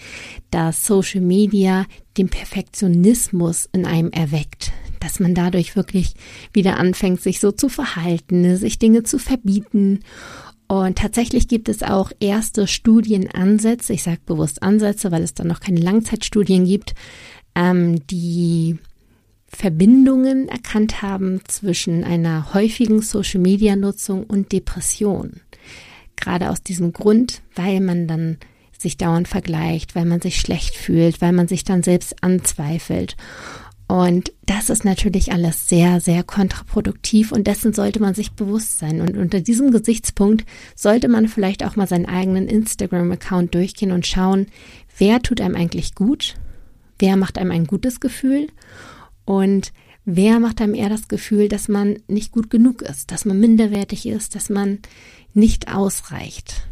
dass 0.52 0.86
Social 0.86 1.22
Media 1.22 1.86
den 2.18 2.30
Perfektionismus 2.30 3.68
in 3.74 3.86
einem 3.86 4.12
erweckt, 4.12 4.72
dass 5.02 5.20
man 5.20 5.36
dadurch 5.36 5.76
wirklich 5.76 6.14
wieder 6.54 6.78
anfängt, 6.78 7.22
sich 7.22 7.42
so 7.42 7.52
zu 7.52 7.68
verhalten, 7.68 8.56
sich 8.56 8.80
Dinge 8.80 9.04
zu 9.04 9.20
verbieten 9.20 10.00
und 10.70 11.00
tatsächlich 11.00 11.48
gibt 11.48 11.68
es 11.68 11.82
auch 11.82 12.12
erste 12.20 12.68
Studienansätze, 12.68 13.92
ich 13.92 14.04
sage 14.04 14.20
bewusst 14.24 14.62
Ansätze, 14.62 15.12
weil 15.12 15.24
es 15.24 15.34
dann 15.34 15.48
noch 15.48 15.62
keine 15.62 15.80
Langzeitstudien 15.80 16.64
gibt, 16.66 16.94
ähm, 17.56 18.06
die 18.08 18.78
Verbindungen 19.48 20.48
erkannt 20.48 21.02
haben 21.02 21.42
zwischen 21.48 22.04
einer 22.04 22.54
häufigen 22.54 23.02
Social-Media-Nutzung 23.02 24.26
und 24.26 24.52
Depression. 24.52 25.42
Gerade 26.16 26.52
aus 26.52 26.62
diesem 26.62 26.94
Grund, 26.94 27.42
weil 27.56 27.82
man 27.82 28.08
dann 28.08 28.38
sich 28.78 28.96
dauernd 28.96 29.28
vergleicht, 29.28 29.96
weil 29.96 30.06
man 30.06 30.22
sich 30.22 30.40
schlecht 30.40 30.76
fühlt, 30.76 31.20
weil 31.20 31.32
man 31.32 31.48
sich 31.48 31.64
dann 31.64 31.82
selbst 31.82 32.24
anzweifelt. 32.24 33.18
Und 33.90 34.32
das 34.46 34.70
ist 34.70 34.86
natürlich 34.86 35.32
alles 35.34 35.68
sehr, 35.68 36.00
sehr 36.00 36.22
kontraproduktiv 36.22 37.32
und 37.32 37.48
dessen 37.48 37.74
sollte 37.74 38.00
man 38.00 38.14
sich 38.14 38.34
bewusst 38.34 38.78
sein. 38.78 39.02
Und 39.02 39.18
unter 39.18 39.42
diesem 39.42 39.72
Gesichtspunkt 39.72 40.46
sollte 40.76 41.08
man 41.08 41.28
vielleicht 41.28 41.66
auch 41.66 41.76
mal 41.76 41.88
seinen 41.88 42.06
eigenen 42.06 42.48
Instagram-Account 42.48 43.56
durchgehen 43.56 43.92
und 43.92 44.06
schauen, 44.06 44.46
wer 45.00 45.24
tut 45.24 45.42
einem 45.42 45.56
eigentlich 45.56 45.96
gut, 45.96 46.36
wer 47.00 47.18
macht 47.18 47.40
einem 47.40 47.50
ein 47.50 47.66
gutes 47.66 48.00
Gefühl 48.00 48.50
und 49.26 49.74
wer 50.06 50.40
macht 50.40 50.62
einem 50.62 50.76
eher 50.76 50.90
das 50.90 51.08
Gefühl, 51.08 51.50
dass 51.50 51.68
man 51.68 51.98
nicht 52.08 52.32
gut 52.32 52.52
genug 52.52 52.84
ist, 52.84 53.10
dass 53.10 53.26
man 53.26 53.40
minderwertig 53.40 54.06
ist, 54.06 54.36
dass 54.36 54.52
man 54.52 54.78
nicht 55.34 55.74
ausreicht. 55.74 56.69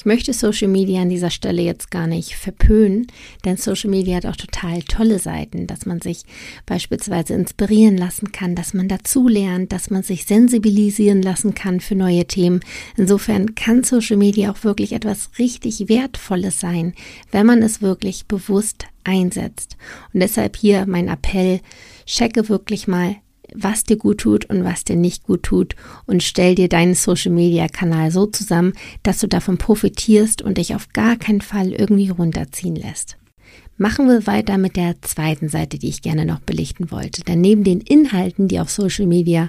Ich 0.00 0.06
möchte 0.06 0.32
Social 0.32 0.68
Media 0.68 1.02
an 1.02 1.10
dieser 1.10 1.28
Stelle 1.28 1.60
jetzt 1.60 1.90
gar 1.90 2.06
nicht 2.06 2.34
verpönen, 2.34 3.06
denn 3.44 3.58
Social 3.58 3.90
Media 3.90 4.16
hat 4.16 4.24
auch 4.24 4.34
total 4.34 4.80
tolle 4.80 5.18
Seiten, 5.18 5.66
dass 5.66 5.84
man 5.84 6.00
sich 6.00 6.22
beispielsweise 6.64 7.34
inspirieren 7.34 7.98
lassen 7.98 8.32
kann, 8.32 8.54
dass 8.54 8.72
man 8.72 8.88
dazulernt, 8.88 9.72
dass 9.72 9.90
man 9.90 10.02
sich 10.02 10.24
sensibilisieren 10.24 11.20
lassen 11.20 11.52
kann 11.52 11.80
für 11.80 11.96
neue 11.96 12.24
Themen. 12.24 12.60
Insofern 12.96 13.54
kann 13.54 13.84
Social 13.84 14.16
Media 14.16 14.50
auch 14.50 14.64
wirklich 14.64 14.94
etwas 14.94 15.32
richtig 15.38 15.90
Wertvolles 15.90 16.58
sein, 16.58 16.94
wenn 17.30 17.44
man 17.44 17.62
es 17.62 17.82
wirklich 17.82 18.24
bewusst 18.24 18.86
einsetzt. 19.04 19.76
Und 20.14 20.20
deshalb 20.20 20.56
hier 20.56 20.86
mein 20.86 21.08
Appell, 21.08 21.60
checke 22.06 22.48
wirklich 22.48 22.88
mal, 22.88 23.16
was 23.54 23.84
dir 23.84 23.96
gut 23.96 24.18
tut 24.18 24.46
und 24.46 24.64
was 24.64 24.84
dir 24.84 24.96
nicht 24.96 25.24
gut 25.24 25.42
tut 25.42 25.76
und 26.06 26.22
stell 26.22 26.54
dir 26.54 26.68
deinen 26.68 26.94
Social 26.94 27.32
Media 27.32 27.68
Kanal 27.68 28.10
so 28.10 28.26
zusammen, 28.26 28.72
dass 29.02 29.18
du 29.18 29.28
davon 29.28 29.58
profitierst 29.58 30.42
und 30.42 30.58
dich 30.58 30.74
auf 30.74 30.88
gar 30.92 31.16
keinen 31.16 31.40
Fall 31.40 31.72
irgendwie 31.72 32.10
runterziehen 32.10 32.76
lässt. 32.76 33.16
Machen 33.82 34.08
wir 34.08 34.26
weiter 34.26 34.58
mit 34.58 34.76
der 34.76 35.00
zweiten 35.00 35.48
Seite, 35.48 35.78
die 35.78 35.88
ich 35.88 36.02
gerne 36.02 36.26
noch 36.26 36.40
belichten 36.40 36.90
wollte. 36.90 37.22
Denn 37.22 37.40
neben 37.40 37.64
den 37.64 37.80
Inhalten, 37.80 38.46
die 38.46 38.60
auf 38.60 38.68
Social 38.68 39.06
Media 39.06 39.48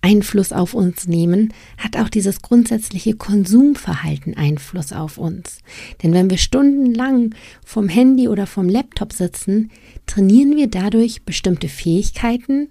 Einfluss 0.00 0.52
auf 0.52 0.74
uns 0.74 1.06
nehmen, 1.06 1.52
hat 1.76 1.96
auch 1.96 2.08
dieses 2.08 2.42
grundsätzliche 2.42 3.14
Konsumverhalten 3.14 4.36
Einfluss 4.36 4.92
auf 4.92 5.16
uns. 5.16 5.58
Denn 6.02 6.12
wenn 6.12 6.28
wir 6.28 6.38
stundenlang 6.38 7.36
vom 7.64 7.88
Handy 7.88 8.26
oder 8.26 8.48
vom 8.48 8.68
Laptop 8.68 9.12
sitzen, 9.12 9.70
trainieren 10.06 10.56
wir 10.56 10.66
dadurch 10.66 11.22
bestimmte 11.22 11.68
Fähigkeiten 11.68 12.70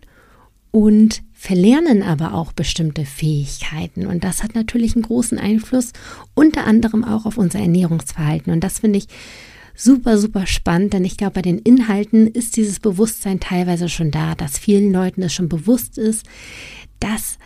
und 0.77 1.23
verlernen 1.33 2.03
aber 2.03 2.35
auch 2.35 2.53
bestimmte 2.53 3.03
Fähigkeiten. 3.03 4.05
Und 4.05 4.23
das 4.23 4.43
hat 4.43 4.53
natürlich 4.53 4.93
einen 4.93 5.05
großen 5.05 5.39
Einfluss, 5.39 5.91
unter 6.35 6.67
anderem 6.67 7.03
auch 7.03 7.25
auf 7.25 7.39
unser 7.39 7.57
Ernährungsverhalten. 7.57 8.53
Und 8.53 8.63
das 8.63 8.79
finde 8.79 8.99
ich 8.99 9.07
super, 9.73 10.19
super 10.19 10.45
spannend, 10.45 10.93
denn 10.93 11.03
ich 11.03 11.17
glaube, 11.17 11.33
bei 11.33 11.41
den 11.41 11.57
Inhalten 11.57 12.27
ist 12.27 12.57
dieses 12.57 12.79
Bewusstsein 12.79 13.39
teilweise 13.39 13.89
schon 13.89 14.11
da, 14.11 14.35
dass 14.35 14.59
vielen 14.59 14.93
Leuten 14.93 15.23
es 15.23 15.33
schon 15.33 15.49
bewusst 15.49 15.97
ist, 15.97 16.27
dass 16.99 17.39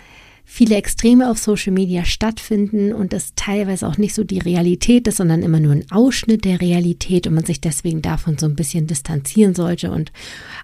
viele 0.54 0.76
Extreme 0.76 1.32
auf 1.32 1.38
Social 1.38 1.72
Media 1.72 2.04
stattfinden 2.04 2.92
und 2.92 3.14
es 3.14 3.32
teilweise 3.38 3.88
auch 3.88 3.98
nicht 3.98 4.14
so 4.14 4.26
die 4.26 4.40
Realität 4.40 5.08
ist, 5.08 5.16
sondern 5.16 5.44
immer 5.44 5.62
nur 5.62 5.72
ein 5.72 5.90
Ausschnitt 5.92 6.44
der 6.44 6.60
Realität 6.60 7.26
und 7.26 7.36
man 7.36 7.46
sich 7.46 7.62
deswegen 7.62 8.02
davon 8.02 8.38
so 8.38 8.48
ein 8.48 8.58
bisschen 8.58 8.86
distanzieren 8.86 9.56
sollte 9.56 9.92
und 9.92 10.12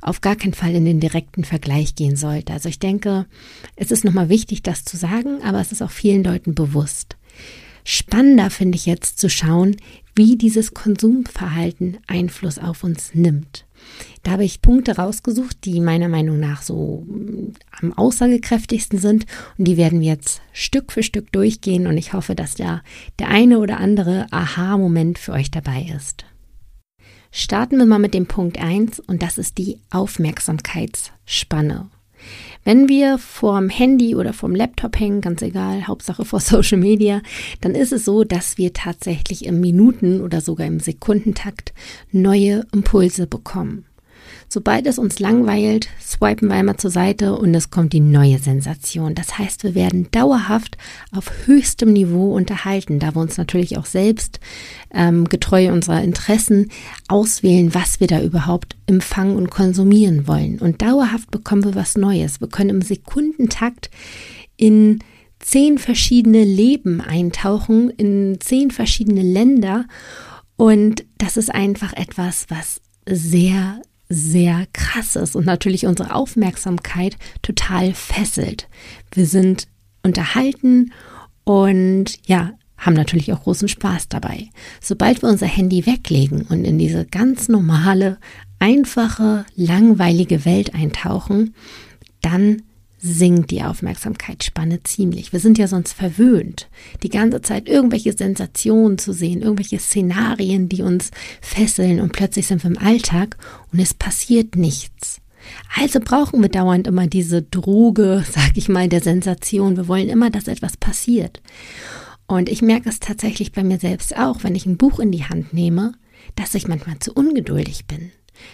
auf 0.02 0.20
gar 0.20 0.36
keinen 0.36 0.54
Fall 0.54 0.76
in 0.76 0.84
den 0.84 1.00
direkten 1.00 1.46
Vergleich 1.46 1.96
gehen 1.96 2.18
sollte. 2.18 2.52
Also 2.52 2.68
ich 2.68 2.80
denke, 2.80 3.28
es 3.78 3.90
ist 3.90 4.04
nochmal 4.04 4.28
wichtig, 4.28 4.62
das 4.62 4.84
zu 4.84 4.98
sagen, 4.98 5.42
aber 5.42 5.62
es 5.62 5.72
ist 5.72 5.82
auch 5.82 5.92
vielen 5.92 6.22
Leuten 6.22 6.54
bewusst. 6.54 7.16
Spannender 7.90 8.50
finde 8.50 8.76
ich 8.76 8.86
jetzt 8.86 9.18
zu 9.18 9.30
schauen, 9.30 9.78
wie 10.14 10.36
dieses 10.36 10.74
Konsumverhalten 10.74 12.00
Einfluss 12.06 12.60
auf 12.60 12.84
uns 12.84 13.16
nimmt. 13.16 13.66
Da 14.24 14.32
habe 14.32 14.44
ich 14.44 14.62
Punkte 14.62 14.98
rausgesucht, 14.98 15.64
die 15.64 15.80
meiner 15.80 16.10
Meinung 16.10 16.38
nach 16.38 16.64
so 16.64 17.06
mm, 17.08 17.54
am 17.80 17.94
aussagekräftigsten 17.94 19.00
sind 19.00 19.26
und 19.58 19.70
die 19.70 19.78
werden 19.78 20.02
wir 20.02 20.08
jetzt 20.10 20.42
Stück 20.52 20.92
für 20.92 21.02
Stück 21.02 21.32
durchgehen 21.32 21.88
und 21.88 21.98
ich 21.98 22.12
hoffe, 22.12 22.36
dass 22.36 22.56
da 22.56 22.82
der 23.20 23.30
eine 23.30 23.58
oder 23.58 23.80
andere 23.80 24.28
Aha-Moment 24.32 25.18
für 25.18 25.32
euch 25.32 25.50
dabei 25.50 25.90
ist. 25.96 26.26
Starten 27.32 27.78
wir 27.78 27.86
mal 27.86 28.00
mit 28.00 28.14
dem 28.14 28.26
Punkt 28.26 28.60
1 28.60 29.00
und 29.00 29.22
das 29.24 29.38
ist 29.38 29.58
die 29.58 29.80
Aufmerksamkeitsspanne. 29.92 31.90
Wenn 32.68 32.90
wir 32.90 33.18
vorm 33.18 33.70
Handy 33.70 34.14
oder 34.14 34.34
vorm 34.34 34.54
Laptop 34.54 35.00
hängen, 35.00 35.22
ganz 35.22 35.42
egal, 35.42 35.88
Hauptsache 35.88 36.26
vor 36.26 36.40
Social 36.42 36.78
Media, 36.78 37.22
dann 37.62 37.76
ist 37.76 37.94
es 37.94 38.04
so, 38.04 38.26
dass 38.26 38.58
wir 38.58 38.74
tatsächlich 38.74 39.46
im 39.46 39.62
Minuten- 39.62 40.20
oder 40.20 40.42
sogar 40.42 40.68
im 40.68 40.82
Sekundentakt 40.82 41.74
neue 42.12 42.66
Impulse 42.74 43.26
bekommen. 43.26 43.87
Sobald 44.50 44.88
es 44.88 44.98
uns 44.98 45.20
langweilt, 45.20 45.90
swipen 46.02 46.48
wir 46.48 46.56
einmal 46.56 46.78
zur 46.78 46.90
Seite 46.90 47.36
und 47.36 47.54
es 47.54 47.70
kommt 47.70 47.92
die 47.92 48.00
neue 48.00 48.38
Sensation. 48.38 49.14
Das 49.14 49.38
heißt, 49.38 49.66
wir 49.66 49.76
werden 49.76 50.08
dauerhaft 50.12 50.78
auf 51.12 51.30
höchstem 51.46 51.92
Niveau 51.92 52.34
unterhalten, 52.34 53.00
da 53.00 53.14
wir 53.14 53.22
uns 53.22 53.38
natürlich 53.38 53.78
auch 53.78 53.86
selbst 53.86 54.40
ähm, 54.94 55.26
getreu 55.26 55.72
unserer 55.74 56.02
Interessen 56.02 56.72
auswählen, 57.10 57.74
was 57.74 58.00
wir 58.00 58.08
da 58.08 58.22
überhaupt 58.22 58.78
empfangen 58.86 59.36
und 59.36 59.52
konsumieren 59.52 60.28
wollen. 60.28 60.60
Und 60.60 60.82
dauerhaft 60.82 61.30
bekommen 61.30 61.66
wir 61.66 61.76
was 61.76 61.98
Neues. 61.98 62.40
Wir 62.40 62.48
können 62.48 62.70
im 62.70 62.82
Sekundentakt 62.82 63.90
in 64.56 65.00
zehn 65.40 65.78
verschiedene 65.78 66.46
Leben 66.46 67.02
eintauchen, 67.02 67.90
in 67.90 68.40
zehn 68.40 68.72
verschiedene 68.72 69.24
Länder. 69.24 69.86
Und 70.56 71.04
das 71.18 71.36
ist 71.36 71.54
einfach 71.54 71.94
etwas, 71.94 72.46
was 72.50 72.82
sehr 73.06 73.82
sehr 74.10 74.68
krasses 74.74 75.36
und 75.36 75.46
natürlich 75.46 75.86
unsere 75.86 76.16
Aufmerksamkeit 76.16 77.18
total 77.42 77.94
fesselt. 77.94 78.70
Wir 79.14 79.26
sind 79.26 79.68
unterhalten 80.04 80.94
und 81.44 82.20
ja, 82.26 82.54
haben 82.78 82.94
natürlich 82.94 83.34
auch 83.34 83.44
großen 83.44 83.68
Spaß 83.68 84.08
dabei. 84.10 84.50
Sobald 84.82 85.22
wir 85.22 85.30
unser 85.30 85.48
Handy 85.48 85.86
weglegen 85.86 86.44
und 86.44 86.64
in 86.64 86.78
diese 86.78 87.06
ganz 87.06 87.50
normale, 87.50 88.18
einfache, 88.60 89.46
langweilige 89.56 90.46
Welt 90.46 90.74
eintauchen, 90.74 91.54
dann 92.22 92.64
sinkt 93.00 93.52
die 93.52 93.64
Aufmerksamkeitsspanne 93.64 94.82
ziemlich. 94.84 95.32
Wir 95.32 95.40
sind 95.40 95.58
ja 95.58 95.68
sonst 95.68 95.94
verwöhnt, 95.94 96.68
die 97.04 97.10
ganze 97.10 97.42
Zeit 97.42 97.70
irgendwelche 97.70 98.14
Sensationen 98.14 98.98
zu 98.98 99.14
sehen, 99.14 99.42
irgendwelche 99.42 99.80
Szenarien, 99.80 100.68
die 100.68 100.82
uns 100.82 101.12
fesseln 101.42 102.00
und 102.00 102.14
plötzlich 102.14 102.48
sind 102.48 102.64
wir 102.64 102.72
im 102.72 102.78
Alltag 102.78 103.38
und 103.72 103.80
es 103.80 103.94
passiert 103.94 104.56
nichts. 104.56 105.22
Also 105.80 106.00
brauchen 106.00 106.42
wir 106.42 106.50
dauernd 106.50 106.88
immer 106.88 107.08
diese 107.08 107.42
Droge, 107.42 108.26
sag 108.32 108.58
ich 108.58 108.70
mal, 108.70 108.90
der 108.90 109.02
Sensation. 109.02 109.78
Wir 109.78 109.88
wollen 109.88 110.10
immer, 110.10 110.30
dass 110.30 110.48
etwas 110.48 110.78
passiert. 110.78 111.42
Und 112.26 112.50
ich 112.50 112.62
merke 112.62 112.90
es 112.90 113.00
tatsächlich 113.00 113.54
bei 113.54 113.64
mir 113.64 113.80
selbst 113.80 114.18
auch, 114.18 114.44
wenn 114.44 114.56
ich 114.56 114.66
ein 114.66 114.78
Buch 114.78 115.00
in 115.00 115.12
die 115.12 115.24
Hand 115.24 115.54
nehme, 115.54 115.94
dass 116.36 116.56
ich 116.56 116.68
manchmal 116.68 117.00
zu 117.00 117.14
ungeduldig 117.14 117.86
bin 117.86 118.12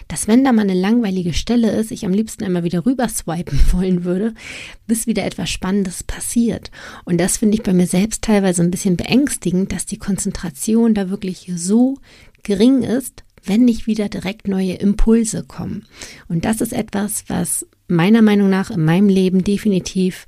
dass 0.08 0.28
wenn 0.28 0.44
da 0.44 0.52
mal 0.52 0.62
eine 0.62 0.74
langweilige 0.74 1.32
Stelle 1.32 1.70
ist, 1.70 1.90
ich 1.90 2.04
am 2.04 2.12
liebsten 2.12 2.44
einmal 2.44 2.64
wieder 2.64 2.86
rüber 2.86 3.08
swipen 3.08 3.60
wollen 3.72 4.04
würde, 4.04 4.34
bis 4.86 5.06
wieder 5.06 5.24
etwas 5.24 5.50
Spannendes 5.50 6.02
passiert. 6.02 6.70
Und 7.04 7.18
das 7.18 7.38
finde 7.38 7.56
ich 7.56 7.62
bei 7.62 7.72
mir 7.72 7.86
selbst 7.86 8.22
teilweise 8.22 8.62
ein 8.62 8.70
bisschen 8.70 8.96
beängstigend, 8.96 9.72
dass 9.72 9.86
die 9.86 9.98
Konzentration 9.98 10.94
da 10.94 11.10
wirklich 11.10 11.50
so 11.56 11.98
gering 12.42 12.82
ist, 12.82 13.24
wenn 13.44 13.64
nicht 13.64 13.86
wieder 13.86 14.08
direkt 14.08 14.48
neue 14.48 14.74
Impulse 14.74 15.44
kommen. 15.44 15.86
Und 16.28 16.44
das 16.44 16.60
ist 16.60 16.72
etwas, 16.72 17.24
was 17.28 17.66
meiner 17.88 18.22
Meinung 18.22 18.48
nach 18.48 18.70
in 18.70 18.84
meinem 18.84 19.08
Leben 19.08 19.44
definitiv 19.44 20.26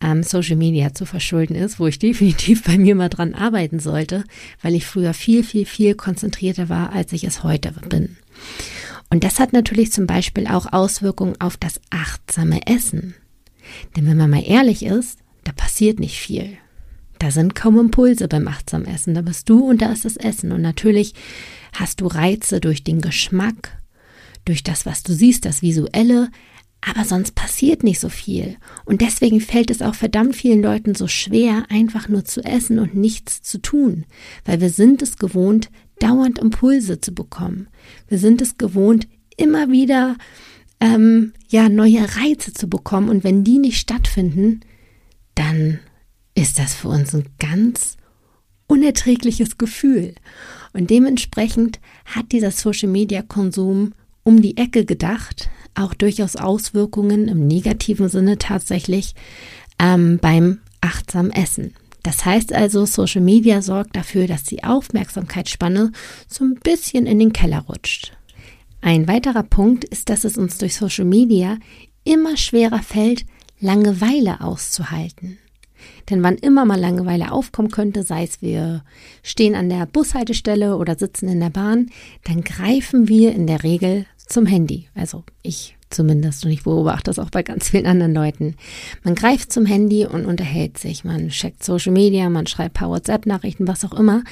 ähm, 0.00 0.22
Social 0.22 0.56
Media 0.56 0.92
zu 0.94 1.06
verschulden 1.06 1.54
ist, 1.54 1.78
wo 1.78 1.86
ich 1.86 1.98
definitiv 1.98 2.64
bei 2.64 2.78
mir 2.78 2.94
mal 2.94 3.08
dran 3.08 3.34
arbeiten 3.34 3.80
sollte, 3.80 4.24
weil 4.62 4.74
ich 4.74 4.86
früher 4.86 5.14
viel, 5.14 5.42
viel, 5.44 5.66
viel 5.66 5.94
konzentrierter 5.94 6.68
war, 6.68 6.92
als 6.92 7.12
ich 7.12 7.24
es 7.24 7.42
heute 7.42 7.72
bin. 7.88 8.16
Und 9.10 9.24
das 9.24 9.38
hat 9.38 9.52
natürlich 9.52 9.92
zum 9.92 10.06
Beispiel 10.06 10.46
auch 10.46 10.72
Auswirkungen 10.72 11.40
auf 11.40 11.56
das 11.56 11.80
achtsame 11.90 12.66
Essen. 12.66 13.14
Denn 13.96 14.06
wenn 14.06 14.16
man 14.16 14.30
mal 14.30 14.44
ehrlich 14.44 14.84
ist, 14.84 15.18
da 15.44 15.52
passiert 15.52 16.00
nicht 16.00 16.18
viel. 16.18 16.58
Da 17.18 17.30
sind 17.30 17.54
kaum 17.54 17.78
Impulse 17.78 18.28
beim 18.28 18.46
achtsamen 18.48 18.86
Essen. 18.86 19.14
Da 19.14 19.22
bist 19.22 19.48
du 19.48 19.64
und 19.64 19.80
da 19.80 19.92
ist 19.92 20.04
das 20.04 20.16
Essen. 20.16 20.52
Und 20.52 20.60
natürlich 20.60 21.14
hast 21.72 22.00
du 22.00 22.06
Reize 22.06 22.60
durch 22.60 22.84
den 22.84 23.00
Geschmack, 23.00 23.80
durch 24.44 24.62
das, 24.62 24.86
was 24.86 25.02
du 25.02 25.12
siehst, 25.12 25.44
das 25.44 25.62
Visuelle, 25.62 26.30
aber 26.80 27.04
sonst 27.04 27.34
passiert 27.34 27.82
nicht 27.82 28.00
so 28.00 28.08
viel. 28.08 28.56
Und 28.84 29.00
deswegen 29.00 29.40
fällt 29.40 29.70
es 29.70 29.82
auch 29.82 29.94
verdammt 29.94 30.36
vielen 30.36 30.62
Leuten 30.62 30.94
so 30.94 31.08
schwer, 31.08 31.64
einfach 31.68 32.08
nur 32.08 32.24
zu 32.24 32.44
essen 32.44 32.78
und 32.78 32.94
nichts 32.94 33.42
zu 33.42 33.58
tun, 33.58 34.04
weil 34.44 34.60
wir 34.60 34.70
sind 34.70 35.02
es 35.02 35.16
gewohnt, 35.16 35.70
dauernd 35.98 36.38
Impulse 36.38 37.00
zu 37.00 37.12
bekommen. 37.12 37.68
Wir 38.08 38.18
sind 38.18 38.42
es 38.42 38.58
gewohnt, 38.58 39.08
immer 39.36 39.70
wieder 39.70 40.16
ähm, 40.80 41.32
ja 41.48 41.68
neue 41.68 42.02
Reize 42.16 42.52
zu 42.52 42.68
bekommen 42.68 43.08
und 43.08 43.24
wenn 43.24 43.44
die 43.44 43.58
nicht 43.58 43.78
stattfinden, 43.78 44.60
dann 45.34 45.80
ist 46.34 46.58
das 46.58 46.74
für 46.74 46.88
uns 46.88 47.14
ein 47.14 47.24
ganz 47.38 47.96
unerträgliches 48.66 49.58
Gefühl. 49.58 50.14
Und 50.72 50.90
dementsprechend 50.90 51.80
hat 52.04 52.32
dieser 52.32 52.50
Social 52.50 52.88
Media 52.88 53.22
Konsum 53.22 53.94
um 54.22 54.42
die 54.42 54.56
Ecke 54.56 54.84
gedacht, 54.84 55.48
auch 55.74 55.94
durchaus 55.94 56.36
Auswirkungen 56.36 57.28
im 57.28 57.46
negativen 57.46 58.08
Sinne 58.08 58.38
tatsächlich 58.38 59.14
ähm, 59.78 60.18
beim 60.20 60.58
achtsamen 60.80 61.30
Essen. 61.30 61.74
Das 62.06 62.24
heißt 62.24 62.52
also, 62.52 62.86
Social 62.86 63.20
Media 63.20 63.60
sorgt 63.62 63.96
dafür, 63.96 64.28
dass 64.28 64.44
die 64.44 64.62
Aufmerksamkeitsspanne 64.62 65.90
so 66.28 66.44
ein 66.44 66.54
bisschen 66.54 67.04
in 67.04 67.18
den 67.18 67.32
Keller 67.32 67.64
rutscht. 67.68 68.12
Ein 68.80 69.08
weiterer 69.08 69.42
Punkt 69.42 69.82
ist, 69.82 70.08
dass 70.08 70.22
es 70.22 70.38
uns 70.38 70.56
durch 70.56 70.76
Social 70.76 71.04
Media 71.04 71.58
immer 72.04 72.36
schwerer 72.36 72.78
fällt, 72.78 73.26
Langeweile 73.58 74.40
auszuhalten. 74.40 75.38
Denn 76.08 76.22
wann 76.22 76.36
immer 76.36 76.64
mal 76.64 76.78
Langeweile 76.78 77.32
aufkommen 77.32 77.72
könnte, 77.72 78.04
sei 78.04 78.22
es 78.22 78.40
wir 78.40 78.84
stehen 79.24 79.56
an 79.56 79.68
der 79.68 79.86
Bushaltestelle 79.86 80.76
oder 80.76 80.94
sitzen 80.94 81.28
in 81.28 81.40
der 81.40 81.50
Bahn, 81.50 81.90
dann 82.22 82.42
greifen 82.42 83.08
wir 83.08 83.34
in 83.34 83.48
der 83.48 83.64
Regel 83.64 84.06
zum 84.16 84.46
Handy. 84.46 84.86
Also 84.94 85.24
ich 85.42 85.75
zumindest 85.90 86.44
und 86.44 86.50
ich 86.50 86.64
beobachte 86.64 87.10
das 87.10 87.18
auch 87.18 87.30
bei 87.30 87.42
ganz 87.42 87.70
vielen 87.70 87.86
anderen 87.86 88.14
Leuten. 88.14 88.54
Man 89.02 89.14
greift 89.14 89.52
zum 89.52 89.66
Handy 89.66 90.06
und 90.06 90.26
unterhält 90.26 90.78
sich. 90.78 91.04
Man 91.04 91.28
checkt 91.28 91.64
Social 91.64 91.92
Media, 91.92 92.28
man 92.28 92.46
schreibt 92.46 92.74
paar 92.74 92.90
WhatsApp-Nachrichten, 92.90 93.68
was 93.68 93.84
auch 93.84 93.94
immer. 93.94 94.22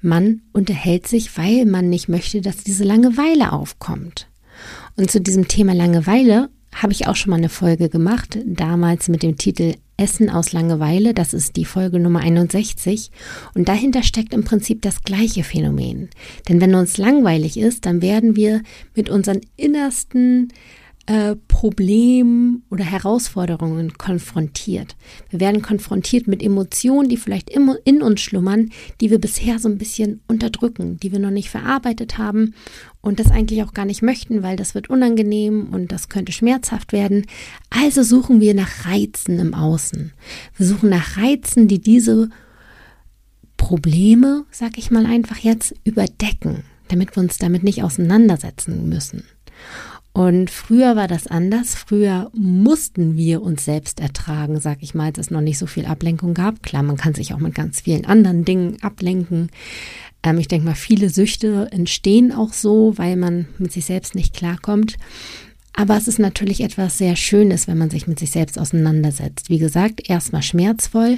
Man 0.00 0.42
unterhält 0.52 1.06
sich, 1.06 1.36
weil 1.36 1.66
man 1.66 1.88
nicht 1.88 2.08
möchte, 2.08 2.40
dass 2.40 2.58
diese 2.58 2.84
Langeweile 2.84 3.52
aufkommt. 3.52 4.28
Und 4.96 5.10
zu 5.10 5.20
diesem 5.20 5.48
Thema 5.48 5.74
Langeweile 5.74 6.50
habe 6.74 6.92
ich 6.92 7.06
auch 7.06 7.16
schon 7.16 7.30
mal 7.30 7.36
eine 7.36 7.48
Folge 7.48 7.88
gemacht, 7.88 8.38
damals 8.46 9.08
mit 9.08 9.22
dem 9.22 9.36
Titel 9.36 9.74
Essen 9.96 10.30
aus 10.30 10.52
Langeweile, 10.52 11.14
das 11.14 11.34
ist 11.34 11.56
die 11.56 11.64
Folge 11.64 12.00
Nummer 12.00 12.20
61. 12.20 13.10
Und 13.54 13.68
dahinter 13.68 14.02
steckt 14.02 14.34
im 14.34 14.42
Prinzip 14.42 14.82
das 14.82 15.02
gleiche 15.02 15.44
Phänomen. 15.44 16.08
Denn 16.48 16.60
wenn 16.60 16.74
uns 16.74 16.96
langweilig 16.96 17.56
ist, 17.56 17.86
dann 17.86 18.02
werden 18.02 18.34
wir 18.34 18.62
mit 18.96 19.10
unseren 19.10 19.40
innersten 19.56 20.48
äh, 21.06 21.34
Problemen 21.48 22.62
oder 22.70 22.84
Herausforderungen 22.84 23.94
konfrontiert. 23.98 24.96
Wir 25.30 25.40
werden 25.40 25.60
konfrontiert 25.60 26.28
mit 26.28 26.42
Emotionen, 26.42 27.08
die 27.08 27.16
vielleicht 27.16 27.50
in 27.50 28.02
uns 28.02 28.20
schlummern, 28.20 28.70
die 29.00 29.10
wir 29.10 29.18
bisher 29.18 29.58
so 29.58 29.68
ein 29.68 29.78
bisschen 29.78 30.20
unterdrücken, 30.28 30.98
die 30.98 31.10
wir 31.10 31.18
noch 31.18 31.30
nicht 31.30 31.50
verarbeitet 31.50 32.18
haben 32.18 32.54
und 33.00 33.18
das 33.18 33.32
eigentlich 33.32 33.64
auch 33.64 33.74
gar 33.74 33.84
nicht 33.84 34.02
möchten, 34.02 34.42
weil 34.44 34.56
das 34.56 34.74
wird 34.74 34.90
unangenehm 34.90 35.72
und 35.72 35.90
das 35.90 36.08
könnte 36.08 36.30
schmerzhaft 36.30 36.92
werden. 36.92 37.26
Also 37.70 38.04
suchen 38.04 38.40
wir 38.40 38.54
nach 38.54 38.86
Reizen 38.86 39.40
im 39.40 39.54
Außen. 39.54 40.12
Wir 40.56 40.66
suchen 40.66 40.90
nach 40.90 41.16
Reizen, 41.16 41.66
die 41.66 41.80
diese 41.80 42.30
Probleme, 43.56 44.44
sag 44.50 44.78
ich 44.78 44.90
mal 44.90 45.06
einfach 45.06 45.38
jetzt, 45.38 45.74
überdecken, 45.84 46.62
damit 46.88 47.16
wir 47.16 47.22
uns 47.22 47.38
damit 47.38 47.64
nicht 47.64 47.82
auseinandersetzen 47.82 48.88
müssen. 48.88 49.24
Und 50.12 50.50
früher 50.50 50.94
war 50.94 51.08
das 51.08 51.26
anders. 51.26 51.74
Früher 51.74 52.30
mussten 52.34 53.16
wir 53.16 53.40
uns 53.40 53.64
selbst 53.64 53.98
ertragen, 53.98 54.60
sag 54.60 54.82
ich 54.82 54.94
mal, 54.94 55.06
als 55.06 55.18
es 55.18 55.30
noch 55.30 55.40
nicht 55.40 55.58
so 55.58 55.66
viel 55.66 55.86
Ablenkung 55.86 56.34
gab. 56.34 56.62
Klar, 56.62 56.82
man 56.82 56.98
kann 56.98 57.14
sich 57.14 57.32
auch 57.32 57.38
mit 57.38 57.54
ganz 57.54 57.80
vielen 57.80 58.04
anderen 58.04 58.44
Dingen 58.44 58.76
ablenken. 58.82 59.50
Ähm, 60.22 60.38
ich 60.38 60.48
denke 60.48 60.66
mal, 60.66 60.74
viele 60.74 61.08
Süchte 61.08 61.68
entstehen 61.70 62.32
auch 62.32 62.52
so, 62.52 62.92
weil 62.96 63.16
man 63.16 63.46
mit 63.58 63.72
sich 63.72 63.86
selbst 63.86 64.14
nicht 64.14 64.34
klarkommt. 64.34 64.96
Aber 65.74 65.96
es 65.96 66.08
ist 66.08 66.18
natürlich 66.18 66.60
etwas 66.60 66.98
sehr 66.98 67.16
Schönes, 67.16 67.66
wenn 67.66 67.78
man 67.78 67.88
sich 67.88 68.06
mit 68.06 68.18
sich 68.18 68.30
selbst 68.30 68.58
auseinandersetzt. 68.58 69.48
Wie 69.48 69.58
gesagt, 69.58 70.10
erstmal 70.10 70.42
schmerzvoll, 70.42 71.16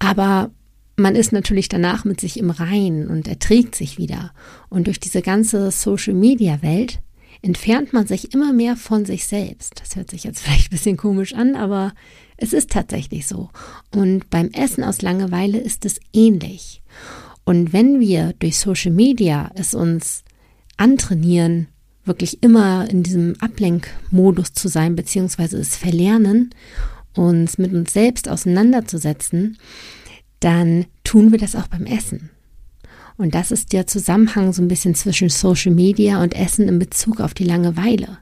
aber 0.00 0.50
man 0.96 1.14
ist 1.14 1.30
natürlich 1.30 1.68
danach 1.68 2.04
mit 2.04 2.20
sich 2.20 2.40
im 2.40 2.50
Reinen 2.50 3.06
und 3.06 3.28
erträgt 3.28 3.76
sich 3.76 3.98
wieder. 3.98 4.32
Und 4.68 4.88
durch 4.88 4.98
diese 4.98 5.22
ganze 5.22 5.70
Social-Media-Welt 5.70 6.98
entfernt 7.42 7.92
man 7.92 8.06
sich 8.06 8.34
immer 8.34 8.52
mehr 8.52 8.76
von 8.76 9.04
sich 9.04 9.26
selbst. 9.26 9.80
Das 9.80 9.96
hört 9.96 10.10
sich 10.10 10.24
jetzt 10.24 10.40
vielleicht 10.42 10.68
ein 10.68 10.76
bisschen 10.76 10.96
komisch 10.96 11.34
an, 11.34 11.56
aber 11.56 11.92
es 12.36 12.52
ist 12.52 12.70
tatsächlich 12.70 13.26
so. 13.26 13.50
Und 13.94 14.30
beim 14.30 14.50
Essen 14.50 14.84
aus 14.84 15.02
Langeweile 15.02 15.58
ist 15.58 15.84
es 15.84 16.00
ähnlich. 16.12 16.82
Und 17.44 17.72
wenn 17.72 18.00
wir 18.00 18.34
durch 18.38 18.58
Social 18.58 18.92
Media 18.92 19.50
es 19.54 19.74
uns 19.74 20.22
antrainieren, 20.76 21.68
wirklich 22.04 22.42
immer 22.42 22.88
in 22.90 23.02
diesem 23.02 23.36
Ablenkmodus 23.40 24.52
zu 24.52 24.68
sein, 24.68 24.96
beziehungsweise 24.96 25.58
es 25.58 25.76
verlernen, 25.76 26.54
uns 27.14 27.58
mit 27.58 27.72
uns 27.72 27.92
selbst 27.92 28.28
auseinanderzusetzen, 28.28 29.58
dann 30.40 30.86
tun 31.04 31.32
wir 31.32 31.38
das 31.38 31.56
auch 31.56 31.66
beim 31.68 31.86
Essen. 31.86 32.30
Und 33.18 33.34
das 33.34 33.50
ist 33.50 33.72
der 33.72 33.86
Zusammenhang 33.86 34.52
so 34.52 34.62
ein 34.62 34.68
bisschen 34.68 34.94
zwischen 34.94 35.28
Social 35.28 35.74
Media 35.74 36.22
und 36.22 36.34
Essen 36.34 36.68
in 36.68 36.78
Bezug 36.78 37.20
auf 37.20 37.34
die 37.34 37.44
Langeweile. 37.44 38.18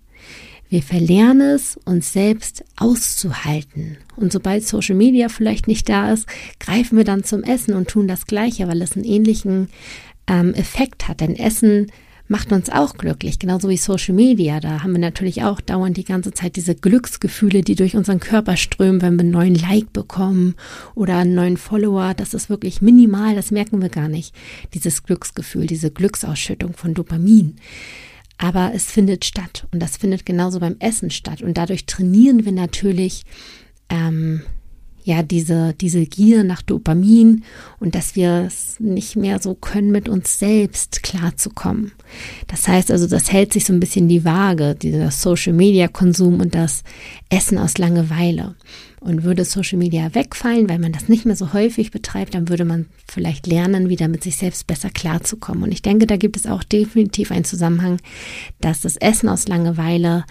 Wir 0.68 0.82
verlernen 0.82 1.54
es, 1.54 1.78
uns 1.84 2.12
selbst 2.12 2.64
auszuhalten. 2.76 3.98
Und 4.16 4.32
sobald 4.32 4.66
Social 4.66 4.96
Media 4.96 5.28
vielleicht 5.28 5.68
nicht 5.68 5.88
da 5.88 6.12
ist, 6.12 6.26
greifen 6.58 6.96
wir 6.96 7.04
dann 7.04 7.22
zum 7.22 7.44
Essen 7.44 7.74
und 7.74 7.88
tun 7.88 8.08
das 8.08 8.26
Gleiche, 8.26 8.66
weil 8.66 8.82
es 8.82 8.96
einen 8.96 9.04
ähnlichen 9.04 9.68
ähm, 10.26 10.54
Effekt 10.54 11.06
hat. 11.06 11.20
Denn 11.20 11.36
Essen 11.36 11.92
macht 12.28 12.52
uns 12.52 12.70
auch 12.70 12.94
glücklich, 12.94 13.38
genauso 13.38 13.68
wie 13.68 13.76
Social 13.76 14.14
Media. 14.14 14.60
Da 14.60 14.82
haben 14.82 14.92
wir 14.92 14.98
natürlich 14.98 15.42
auch 15.42 15.60
dauernd 15.60 15.96
die 15.96 16.04
ganze 16.04 16.32
Zeit 16.32 16.56
diese 16.56 16.74
Glücksgefühle, 16.74 17.62
die 17.62 17.74
durch 17.74 17.96
unseren 17.96 18.20
Körper 18.20 18.56
strömen, 18.56 19.02
wenn 19.02 19.14
wir 19.14 19.20
einen 19.20 19.30
neuen 19.30 19.54
Like 19.54 19.92
bekommen 19.92 20.54
oder 20.94 21.18
einen 21.18 21.34
neuen 21.34 21.56
Follower. 21.56 22.14
Das 22.14 22.34
ist 22.34 22.50
wirklich 22.50 22.82
minimal, 22.82 23.34
das 23.34 23.50
merken 23.50 23.80
wir 23.80 23.88
gar 23.88 24.08
nicht. 24.08 24.34
Dieses 24.74 25.02
Glücksgefühl, 25.02 25.66
diese 25.66 25.90
Glücksausschüttung 25.90 26.74
von 26.74 26.94
Dopamin. 26.94 27.56
Aber 28.38 28.72
es 28.74 28.86
findet 28.86 29.24
statt 29.24 29.66
und 29.72 29.80
das 29.80 29.96
findet 29.96 30.26
genauso 30.26 30.60
beim 30.60 30.76
Essen 30.78 31.10
statt. 31.10 31.42
Und 31.42 31.56
dadurch 31.56 31.86
trainieren 31.86 32.44
wir 32.44 32.52
natürlich 32.52 33.24
ähm, 33.88 34.42
ja 35.06 35.22
diese, 35.22 35.72
diese 35.80 36.04
Gier 36.04 36.42
nach 36.42 36.62
Dopamin 36.62 37.44
und 37.78 37.94
dass 37.94 38.16
wir 38.16 38.44
es 38.46 38.80
nicht 38.80 39.14
mehr 39.14 39.40
so 39.40 39.54
können, 39.54 39.92
mit 39.92 40.08
uns 40.08 40.38
selbst 40.40 41.04
klarzukommen. 41.04 41.92
Das 42.48 42.66
heißt 42.66 42.90
also, 42.90 43.06
das 43.06 43.32
hält 43.32 43.52
sich 43.52 43.64
so 43.64 43.72
ein 43.72 43.78
bisschen 43.78 44.08
die 44.08 44.24
Waage, 44.24 44.74
dieser 44.74 45.12
Social 45.12 45.52
Media 45.52 45.86
Konsum 45.86 46.40
und 46.40 46.56
das 46.56 46.82
Essen 47.30 47.56
aus 47.56 47.78
Langeweile. 47.78 48.56
Und 48.98 49.22
würde 49.22 49.44
Social 49.44 49.78
Media 49.78 50.12
wegfallen, 50.16 50.68
weil 50.68 50.80
man 50.80 50.90
das 50.90 51.08
nicht 51.08 51.26
mehr 51.26 51.36
so 51.36 51.52
häufig 51.52 51.92
betreibt, 51.92 52.34
dann 52.34 52.48
würde 52.48 52.64
man 52.64 52.86
vielleicht 53.06 53.46
lernen, 53.46 53.88
wieder 53.88 54.08
mit 54.08 54.24
sich 54.24 54.36
selbst 54.36 54.66
besser 54.66 54.90
klarzukommen. 54.90 55.62
Und 55.62 55.70
ich 55.70 55.82
denke, 55.82 56.08
da 56.08 56.16
gibt 56.16 56.36
es 56.36 56.46
auch 56.46 56.64
definitiv 56.64 57.30
einen 57.30 57.44
Zusammenhang, 57.44 58.00
dass 58.60 58.80
das 58.80 58.96
Essen 58.96 59.28
aus 59.28 59.46
Langeweile 59.46 60.24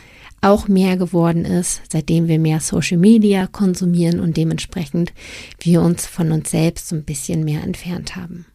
auch 0.45 0.67
mehr 0.67 0.95
geworden 0.95 1.43
ist, 1.43 1.81
seitdem 1.91 2.27
wir 2.27 2.37
mehr 2.37 2.59
Social 2.59 2.97
Media 2.97 3.47
konsumieren 3.47 4.19
und 4.19 4.37
dementsprechend 4.37 5.11
wir 5.59 5.81
uns 5.81 6.05
von 6.05 6.31
uns 6.31 6.51
selbst 6.51 6.87
so 6.87 6.95
ein 6.95 7.03
bisschen 7.03 7.43
mehr 7.43 7.63
entfernt 7.63 8.15
haben. 8.15 8.45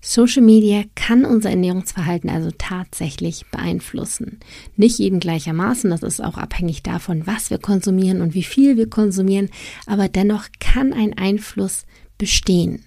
Social 0.00 0.42
Media 0.42 0.84
kann 0.94 1.24
unser 1.24 1.50
Ernährungsverhalten 1.50 2.30
also 2.30 2.50
tatsächlich 2.56 3.46
beeinflussen. 3.50 4.38
Nicht 4.76 4.98
jeden 4.98 5.20
gleichermaßen, 5.20 5.90
das 5.90 6.02
ist 6.02 6.22
auch 6.22 6.36
abhängig 6.36 6.82
davon, 6.82 7.26
was 7.26 7.50
wir 7.50 7.58
konsumieren 7.58 8.20
und 8.20 8.34
wie 8.34 8.44
viel 8.44 8.76
wir 8.76 8.88
konsumieren, 8.90 9.48
aber 9.86 10.08
dennoch 10.08 10.46
kann 10.60 10.92
ein 10.92 11.16
Einfluss 11.16 11.86
bestehen. 12.18 12.84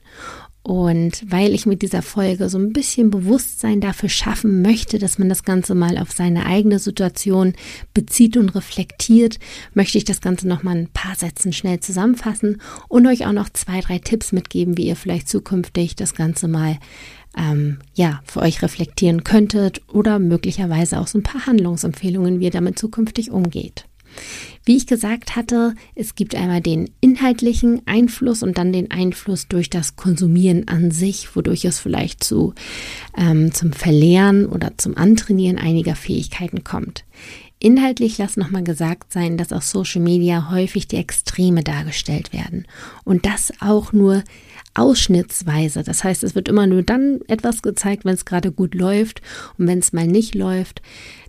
Und 0.62 1.24
weil 1.26 1.54
ich 1.54 1.66
mit 1.66 1.82
dieser 1.82 2.02
Folge 2.02 2.50
so 2.50 2.58
ein 2.58 2.74
bisschen 2.74 3.10
Bewusstsein 3.10 3.80
dafür 3.80 4.10
schaffen 4.10 4.62
möchte, 4.62 5.00
dass 5.00 5.18
man 5.18 5.30
das 5.30 5.44
Ganze 5.44 5.74
mal 5.74 5.98
auf 5.98 6.12
seine 6.12 6.46
eigene 6.46 6.80
Situation 6.80 7.54
bezieht 7.94 8.36
und 8.36 8.50
reflektiert, 8.50 9.40
möchte 9.74 9.98
ich 9.98 10.04
das 10.04 10.22
Ganze 10.22 10.48
noch 10.48 10.62
mal 10.62 10.76
ein 10.76 10.90
paar 10.94 11.16
Sätzen 11.16 11.54
schnell 11.54 11.80
zusammenfassen 11.80 12.62
und 12.88 13.08
euch 13.08 13.26
auch 13.26 13.32
noch 13.32 13.50
zwei, 13.50 13.80
drei 13.80 14.00
Tipps 14.00 14.32
mitgeben, 14.32 14.78
wie 14.78 14.88
ihr 14.88 14.98
vielleicht 14.98 15.30
zukünftig 15.30 15.96
das 15.96 16.14
Ganze 16.14 16.48
mal 16.48 16.78
ähm, 17.38 17.80
ja, 17.94 18.22
für 18.26 18.42
euch 18.42 18.62
reflektieren 18.62 19.24
könntet 19.24 19.82
oder 19.88 20.20
möglicherweise 20.20 21.00
auch 21.00 21.08
so 21.08 21.18
ein 21.18 21.24
paar 21.24 21.46
Handlungsempfehlungen, 21.46 22.40
wie 22.40 22.46
ihr 22.46 22.52
damit 22.52 22.78
zukünftig 22.78 23.32
umgeht. 23.32 23.89
Wie 24.66 24.78
ich 24.78 24.88
gesagt 24.88 25.36
hatte, 25.36 25.74
es 25.96 26.16
gibt 26.16 26.36
einmal 26.36 26.62
den 26.62 26.92
inhaltlichen 27.02 27.82
Einfluss 27.86 28.44
und 28.44 28.58
dann 28.58 28.74
den 28.74 28.92
Einfluss 28.92 29.48
durch 29.48 29.70
das 29.70 29.96
Konsumieren 29.96 30.68
an 30.68 30.92
sich, 30.92 31.36
wodurch 31.36 31.66
es 31.66 31.80
vielleicht 31.80 32.24
zu, 32.24 32.54
ähm, 33.18 33.54
zum 33.54 33.74
Verlernen 33.74 34.46
oder 34.46 34.78
zum 34.78 34.98
Antrainieren 34.98 35.58
einiger 35.58 35.96
Fähigkeiten 35.96 36.64
kommt. 36.64 37.06
Inhaltlich 37.62 38.18
lass 38.18 38.38
nochmal 38.38 38.64
gesagt 38.64 39.12
sein, 39.12 39.38
dass 39.38 39.52
auf 39.52 39.64
Social 39.64 40.02
Media 40.02 40.50
häufig 40.50 40.88
die 40.88 40.96
Extreme 40.96 41.62
dargestellt 41.62 42.32
werden 42.32 42.66
und 43.04 43.26
das 43.26 43.52
auch 43.60 43.92
nur 43.92 44.24
ausschnittsweise. 44.76 45.84
Das 45.84 46.06
heißt, 46.06 46.24
es 46.24 46.36
wird 46.36 46.48
immer 46.48 46.68
nur 46.68 46.84
dann 46.84 47.20
etwas 47.28 47.62
gezeigt, 47.62 48.06
wenn 48.06 48.14
es 48.14 48.24
gerade 48.24 48.54
gut 48.54 48.76
läuft 48.76 49.22
und 49.58 49.68
wenn 49.68 49.80
es 49.80 49.92
mal 49.92 50.08
nicht 50.08 50.36
läuft, 50.36 50.82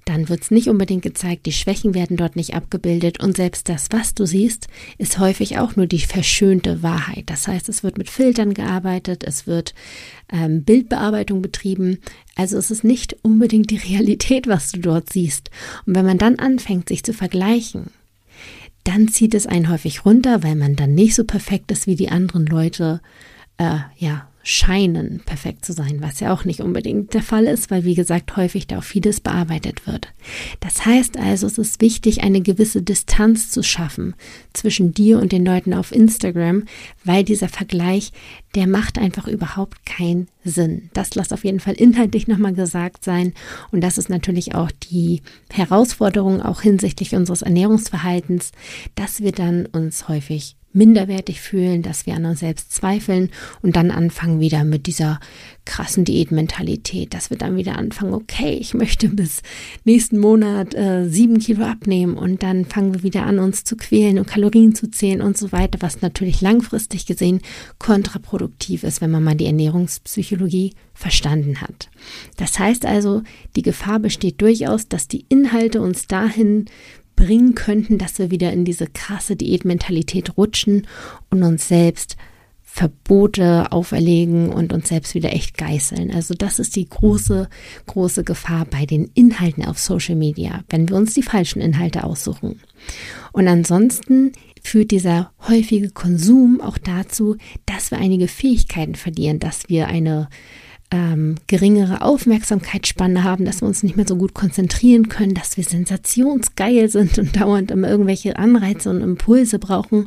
dann 0.04 0.28
wird 0.28 0.42
es 0.42 0.50
nicht 0.50 0.68
unbedingt 0.68 1.02
gezeigt, 1.02 1.46
die 1.46 1.52
Schwächen 1.52 1.94
werden 1.94 2.16
dort 2.16 2.36
nicht 2.36 2.54
abgebildet 2.54 3.20
und 3.22 3.36
selbst 3.36 3.68
das, 3.68 3.88
was 3.90 4.14
du 4.14 4.26
siehst, 4.26 4.68
ist 4.98 5.18
häufig 5.18 5.58
auch 5.58 5.76
nur 5.76 5.86
die 5.86 6.00
verschönte 6.00 6.82
Wahrheit. 6.82 7.24
Das 7.26 7.46
heißt, 7.46 7.68
es 7.68 7.82
wird 7.82 7.98
mit 7.98 8.10
Filtern 8.10 8.54
gearbeitet, 8.54 9.24
es 9.24 9.46
wird 9.46 9.74
ähm, 10.32 10.64
Bildbearbeitung 10.64 11.42
betrieben, 11.42 11.98
also 12.34 12.56
es 12.56 12.70
ist 12.70 12.84
nicht 12.84 13.16
unbedingt 13.22 13.70
die 13.70 13.76
Realität, 13.76 14.46
was 14.46 14.72
du 14.72 14.80
dort 14.80 15.12
siehst. 15.12 15.50
Und 15.86 15.94
wenn 15.94 16.06
man 16.06 16.18
dann 16.18 16.38
anfängt, 16.38 16.88
sich 16.88 17.04
zu 17.04 17.12
vergleichen, 17.12 17.90
dann 18.84 19.08
zieht 19.08 19.34
es 19.34 19.46
einen 19.46 19.68
häufig 19.68 20.06
runter, 20.06 20.42
weil 20.42 20.56
man 20.56 20.76
dann 20.76 20.94
nicht 20.94 21.14
so 21.14 21.24
perfekt 21.24 21.70
ist 21.70 21.86
wie 21.86 21.96
die 21.96 22.08
anderen 22.08 22.46
Leute 22.46 23.00
äh, 23.58 23.80
ja, 23.98 24.26
scheinen, 24.42 25.20
perfekt 25.26 25.64
zu 25.64 25.72
sein, 25.72 25.98
was 26.00 26.20
ja 26.20 26.32
auch 26.32 26.44
nicht 26.44 26.60
unbedingt 26.60 27.12
der 27.12 27.22
Fall 27.22 27.44
ist, 27.44 27.70
weil 27.70 27.84
wie 27.84 27.94
gesagt 27.94 28.36
häufig 28.36 28.66
da 28.66 28.78
auch 28.78 28.84
vieles 28.84 29.20
bearbeitet 29.20 29.86
wird. 29.86 30.08
Das 30.60 30.86
heißt 30.86 31.18
also, 31.18 31.46
es 31.46 31.58
ist 31.58 31.80
wichtig, 31.80 32.22
eine 32.22 32.40
gewisse 32.40 32.82
Distanz 32.82 33.50
zu 33.50 33.62
schaffen 33.62 34.14
zwischen 34.52 34.94
dir 34.94 35.18
und 35.18 35.32
den 35.32 35.44
Leuten 35.44 35.74
auf 35.74 35.92
Instagram, 35.92 36.64
weil 37.04 37.22
dieser 37.22 37.48
Vergleich, 37.48 38.12
der 38.54 38.66
macht 38.66 38.98
einfach 38.98 39.28
überhaupt 39.28 39.84
keinen 39.84 40.28
Sinn. 40.44 40.90
Das 40.94 41.14
lasst 41.14 41.32
auf 41.32 41.44
jeden 41.44 41.60
Fall 41.60 41.74
inhaltlich 41.74 42.26
nochmal 42.26 42.54
gesagt 42.54 43.04
sein 43.04 43.34
und 43.70 43.82
das 43.82 43.98
ist 43.98 44.08
natürlich 44.08 44.54
auch 44.54 44.70
die 44.70 45.20
Herausforderung 45.52 46.40
auch 46.40 46.62
hinsichtlich 46.62 47.14
unseres 47.14 47.42
Ernährungsverhaltens, 47.42 48.52
dass 48.94 49.20
wir 49.20 49.32
dann 49.32 49.66
uns 49.66 50.08
häufig 50.08 50.56
minderwertig 50.72 51.40
fühlen, 51.40 51.82
dass 51.82 52.06
wir 52.06 52.14
an 52.14 52.24
uns 52.24 52.40
selbst 52.40 52.72
zweifeln 52.72 53.30
und 53.62 53.76
dann 53.76 53.90
anfangen 53.90 54.40
wieder 54.40 54.64
mit 54.64 54.86
dieser 54.86 55.18
krassen 55.64 56.04
Diätmentalität, 56.04 57.14
dass 57.14 57.30
wir 57.30 57.36
dann 57.36 57.56
wieder 57.56 57.76
anfangen, 57.76 58.14
okay, 58.14 58.56
ich 58.60 58.74
möchte 58.74 59.08
bis 59.08 59.42
nächsten 59.84 60.18
Monat 60.18 60.74
äh, 60.74 61.08
sieben 61.08 61.38
Kilo 61.38 61.64
abnehmen 61.64 62.16
und 62.16 62.42
dann 62.42 62.64
fangen 62.64 62.94
wir 62.94 63.02
wieder 63.02 63.24
an, 63.24 63.38
uns 63.38 63.64
zu 63.64 63.76
quälen 63.76 64.18
und 64.18 64.26
Kalorien 64.26 64.74
zu 64.74 64.90
zählen 64.90 65.22
und 65.22 65.36
so 65.36 65.52
weiter, 65.52 65.78
was 65.80 66.02
natürlich 66.02 66.40
langfristig 66.40 67.06
gesehen 67.06 67.40
kontraproduktiv 67.78 68.84
ist, 68.84 69.00
wenn 69.00 69.10
man 69.10 69.24
mal 69.24 69.36
die 69.36 69.46
Ernährungspsychologie 69.46 70.74
verstanden 70.94 71.60
hat. 71.60 71.88
Das 72.36 72.58
heißt 72.58 72.84
also, 72.84 73.22
die 73.56 73.62
Gefahr 73.62 74.00
besteht 74.00 74.40
durchaus, 74.42 74.88
dass 74.88 75.08
die 75.08 75.24
Inhalte 75.28 75.80
uns 75.80 76.06
dahin 76.06 76.66
bringen 77.20 77.54
könnten, 77.54 77.98
dass 77.98 78.18
wir 78.18 78.30
wieder 78.30 78.50
in 78.50 78.64
diese 78.64 78.86
krasse 78.86 79.36
Diätmentalität 79.36 80.38
rutschen 80.38 80.86
und 81.28 81.42
uns 81.42 81.68
selbst 81.68 82.16
Verbote 82.62 83.72
auferlegen 83.72 84.48
und 84.48 84.72
uns 84.72 84.88
selbst 84.88 85.14
wieder 85.14 85.34
echt 85.34 85.58
geißeln. 85.58 86.12
Also 86.12 86.32
das 86.32 86.58
ist 86.58 86.76
die 86.76 86.88
große, 86.88 87.48
große 87.86 88.24
Gefahr 88.24 88.64
bei 88.64 88.86
den 88.86 89.10
Inhalten 89.12 89.66
auf 89.66 89.78
Social 89.78 90.16
Media, 90.16 90.64
wenn 90.70 90.88
wir 90.88 90.96
uns 90.96 91.12
die 91.12 91.22
falschen 91.22 91.60
Inhalte 91.60 92.04
aussuchen. 92.04 92.60
Und 93.32 93.48
ansonsten 93.48 94.32
führt 94.62 94.90
dieser 94.90 95.30
häufige 95.46 95.90
Konsum 95.90 96.62
auch 96.62 96.78
dazu, 96.78 97.36
dass 97.66 97.90
wir 97.90 97.98
einige 97.98 98.28
Fähigkeiten 98.28 98.94
verlieren, 98.94 99.40
dass 99.40 99.68
wir 99.68 99.88
eine 99.88 100.28
ähm, 100.90 101.36
geringere 101.46 102.02
Aufmerksamkeitsspanne 102.02 103.22
haben, 103.22 103.44
dass 103.44 103.62
wir 103.62 103.68
uns 103.68 103.82
nicht 103.82 103.96
mehr 103.96 104.06
so 104.06 104.16
gut 104.16 104.34
konzentrieren 104.34 105.08
können, 105.08 105.34
dass 105.34 105.56
wir 105.56 105.64
sensationsgeil 105.64 106.88
sind 106.88 107.18
und 107.18 107.36
dauernd 107.40 107.70
immer 107.70 107.88
irgendwelche 107.88 108.36
Anreize 108.36 108.90
und 108.90 109.00
Impulse 109.00 109.58
brauchen 109.58 110.06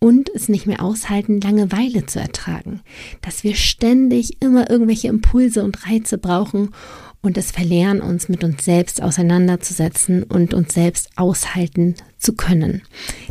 und 0.00 0.30
es 0.34 0.48
nicht 0.48 0.66
mehr 0.66 0.82
aushalten, 0.82 1.40
Langeweile 1.40 2.06
zu 2.06 2.20
ertragen, 2.20 2.80
dass 3.20 3.42
wir 3.42 3.54
ständig 3.54 4.40
immer 4.42 4.70
irgendwelche 4.70 5.08
Impulse 5.08 5.64
und 5.64 5.86
Reize 5.86 6.18
brauchen 6.18 6.70
und 7.20 7.36
es 7.36 7.50
verlernen, 7.50 8.00
uns 8.00 8.28
mit 8.28 8.44
uns 8.44 8.64
selbst 8.64 9.02
auseinanderzusetzen 9.02 10.22
und 10.22 10.54
uns 10.54 10.74
selbst 10.74 11.10
aushalten 11.16 11.96
zu 12.16 12.34
können. 12.34 12.82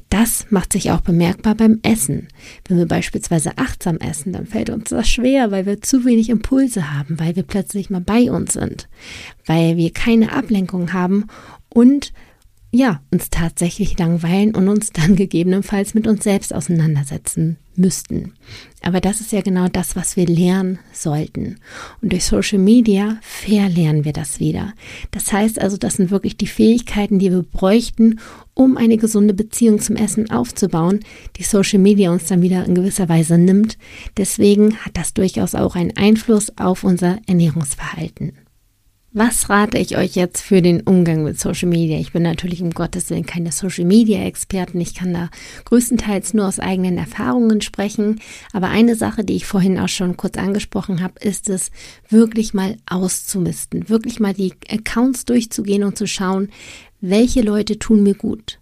Das 0.10 0.48
macht 0.50 0.74
sich 0.74 0.92
auch 0.92 1.02
bemerkbar 1.02 1.56
beim 1.56 1.80
Essen. 1.84 2.28
Wenn 2.68 2.78
wir 2.78 2.86
beispielsweise 2.86 3.58
achtsam 3.58 3.98
essen, 3.98 4.34
dann 4.34 4.46
fällt 4.46 4.70
uns 4.70 4.90
das 4.90 5.08
schwer, 5.08 5.52
weil 5.52 5.66
wir 5.66 5.82
zu 5.82 6.06
wenig 6.06 6.30
Impulse 6.30 6.94
haben, 6.94 7.20
weil 7.20 7.36
wir 7.36 7.44
plötzlich 7.44 7.90
mal 7.90 8.02
bei 8.02 8.32
uns 8.32 8.54
sind, 8.54 8.88
weil 9.46 9.78
wir 9.78 9.92
keine 9.92 10.34
Ablenkung 10.34 10.94
haben 10.94 11.28
und 11.70 12.14
ja, 12.72 13.02
uns 13.12 13.30
tatsächlich 13.30 13.98
langweilen 13.98 14.54
und 14.54 14.68
uns 14.68 14.92
dann 14.92 15.16
gegebenenfalls 15.16 15.94
mit 15.94 16.08
uns 16.08 16.24
selbst 16.24 16.54
auseinandersetzen 16.54 17.58
müssten. 17.76 18.34
Aber 18.82 19.00
das 19.02 19.22
ist 19.22 19.32
ja 19.32 19.42
genau 19.42 19.68
das, 19.68 19.96
was 19.96 20.16
wir 20.18 20.26
lernen 20.26 20.80
sollten. 20.92 21.58
Und 22.02 22.12
durch 22.12 22.26
Social 22.26 22.60
Media 22.60 23.18
verlernen 23.22 24.04
wir 24.04 24.14
das 24.14 24.40
wieder. 24.40 24.74
Das 25.12 25.32
heißt 25.32 25.60
also, 25.60 25.78
das 25.78 25.96
sind 25.96 26.12
wirklich 26.12 26.38
die 26.38 26.48
Fähigkeiten, 26.48 27.20
die 27.20 27.32
wir 27.32 27.44
bräuchten, 27.44 28.20
um 28.54 28.78
eine 28.78 28.98
gesunde 28.98 29.34
Beziehung 29.34 29.80
zum 29.80 29.96
Essen 29.96 30.32
aufzubauen, 30.32 31.02
die 31.38 31.44
Social 31.44 31.80
Media 31.80 32.12
uns 32.12 32.26
dann 32.26 32.42
wieder 32.42 32.66
in 32.66 32.76
gewisser 32.76 33.08
Weise 33.08 33.38
nimmt. 33.38 33.78
Deswegen 34.18 34.78
hat 34.78 34.98
das 34.98 35.14
durchaus 35.14 35.54
auch 35.54 35.76
einen 35.76 35.96
Einfluss 35.96 36.58
auf 36.58 36.84
unser 36.84 37.20
Ernährungsverhalten. 37.28 38.34
Was 39.14 39.50
rate 39.50 39.78
ich 39.78 39.98
euch 39.98 40.16
jetzt 40.16 40.42
für 40.42 40.62
den 40.62 40.82
Umgang 40.82 41.24
mit 41.24 41.40
Social 41.40 41.70
Media? 41.70 41.98
Ich 41.98 42.12
bin 42.12 42.24
natürlich 42.24 42.62
um 42.62 42.72
Gottes 42.72 43.10
Willen 43.10 43.26
keine 43.26 43.54
Social 43.54 43.86
Media 43.86 44.22
Expertin. 44.26 44.82
Ich 44.82 44.96
kann 44.96 45.14
da 45.14 45.30
größtenteils 45.64 46.34
nur 46.34 46.46
aus 46.46 46.60
eigenen 46.60 46.98
Erfahrungen 46.98 47.62
sprechen. 47.62 48.20
Aber 48.52 48.68
eine 48.68 48.96
Sache, 48.96 49.24
die 49.24 49.38
ich 49.38 49.46
vorhin 49.46 49.80
auch 49.80 49.88
schon 49.88 50.18
kurz 50.18 50.38
angesprochen 50.38 51.02
habe, 51.02 51.20
ist 51.22 51.50
es, 51.50 51.72
wirklich 52.10 52.54
mal 52.54 52.76
auszumisten, 52.86 53.88
wirklich 53.88 54.20
mal 54.20 54.34
die 54.34 54.54
Accounts 54.70 55.24
durchzugehen 55.24 55.84
und 55.84 55.98
zu 55.98 56.06
schauen, 56.06 56.50
welche 57.00 57.42
Leute 57.42 57.80
tun 57.80 58.04
mir 58.04 58.16
gut. 58.16 58.60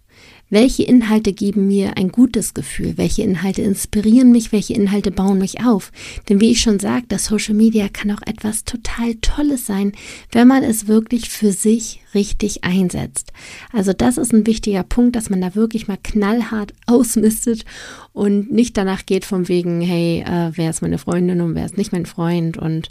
Welche 0.48 0.84
Inhalte 0.84 1.32
geben 1.32 1.66
mir 1.66 1.96
ein 1.96 2.10
gutes 2.10 2.54
Gefühl? 2.54 2.96
Welche 2.96 3.22
Inhalte 3.22 3.62
inspirieren 3.62 4.30
mich? 4.30 4.52
Welche 4.52 4.74
Inhalte 4.74 5.10
bauen 5.10 5.38
mich 5.38 5.64
auf? 5.64 5.90
Denn 6.28 6.40
wie 6.40 6.52
ich 6.52 6.60
schon 6.60 6.78
sagte, 6.78 7.18
Social 7.18 7.54
Media 7.54 7.88
kann 7.88 8.12
auch 8.12 8.22
etwas 8.24 8.64
total 8.64 9.16
Tolles 9.16 9.66
sein, 9.66 9.90
wenn 10.30 10.46
man 10.46 10.62
es 10.62 10.86
wirklich 10.86 11.30
für 11.30 11.50
sich 11.50 12.00
richtig 12.14 12.62
einsetzt. 12.62 13.32
Also 13.72 13.92
das 13.92 14.18
ist 14.18 14.32
ein 14.32 14.46
wichtiger 14.46 14.84
Punkt, 14.84 15.16
dass 15.16 15.30
man 15.30 15.40
da 15.40 15.56
wirklich 15.56 15.88
mal 15.88 15.98
knallhart 16.00 16.74
ausmistet 16.86 17.64
und 18.12 18.52
nicht 18.52 18.76
danach 18.76 19.04
geht 19.04 19.24
von 19.24 19.48
wegen, 19.48 19.80
hey, 19.80 20.20
äh, 20.24 20.52
wer 20.54 20.70
ist 20.70 20.80
meine 20.80 20.98
Freundin 20.98 21.40
und 21.40 21.56
wer 21.56 21.66
ist 21.66 21.76
nicht 21.76 21.90
mein 21.90 22.06
Freund 22.06 22.56
und 22.56 22.88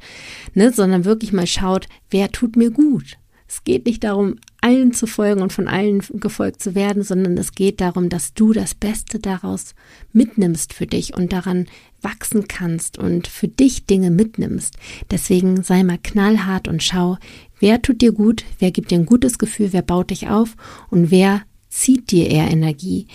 ne, 0.55 0.73
sondern 0.73 1.05
wirklich 1.05 1.31
mal 1.31 1.47
schaut, 1.47 1.87
wer 2.09 2.29
tut 2.33 2.57
mir 2.57 2.69
gut. 2.69 3.17
Es 3.47 3.63
geht 3.63 3.85
nicht 3.85 4.03
darum, 4.03 4.37
allen 4.61 4.91
zu 4.91 5.05
folgen 5.05 5.41
und 5.41 5.53
von 5.53 5.67
allen 5.67 6.01
gefolgt 6.13 6.61
zu 6.61 6.73
werden, 6.73 7.03
sondern 7.03 7.37
es 7.37 7.51
geht 7.51 7.79
darum, 7.79 8.09
dass 8.09 8.33
du 8.33 8.53
das 8.53 8.73
Beste 8.73 9.19
daraus 9.19 9.75
mitnimmst 10.13 10.73
für 10.73 10.87
dich 10.87 11.15
und 11.15 11.31
daran 11.31 11.67
wachsen 12.01 12.47
kannst 12.47 12.97
und 12.97 13.27
für 13.27 13.47
dich 13.47 13.85
Dinge 13.85 14.09
mitnimmst. 14.09 14.75
Deswegen 15.11 15.63
sei 15.63 15.83
mal 15.83 15.99
knallhart 16.01 16.67
und 16.67 16.81
schau, 16.81 17.17
wer 17.59 17.81
tut 17.81 18.01
dir 18.01 18.11
gut, 18.11 18.43
wer 18.59 18.71
gibt 18.71 18.91
dir 18.91 18.97
ein 18.97 19.05
gutes 19.05 19.37
Gefühl, 19.37 19.73
wer 19.73 19.83
baut 19.83 20.09
dich 20.09 20.27
auf 20.27 20.55
und 20.89 21.11
wer 21.11 21.43
zieht 21.69 22.11
dir 22.11 22.29
eher 22.29 22.49
Energie? 22.49 23.07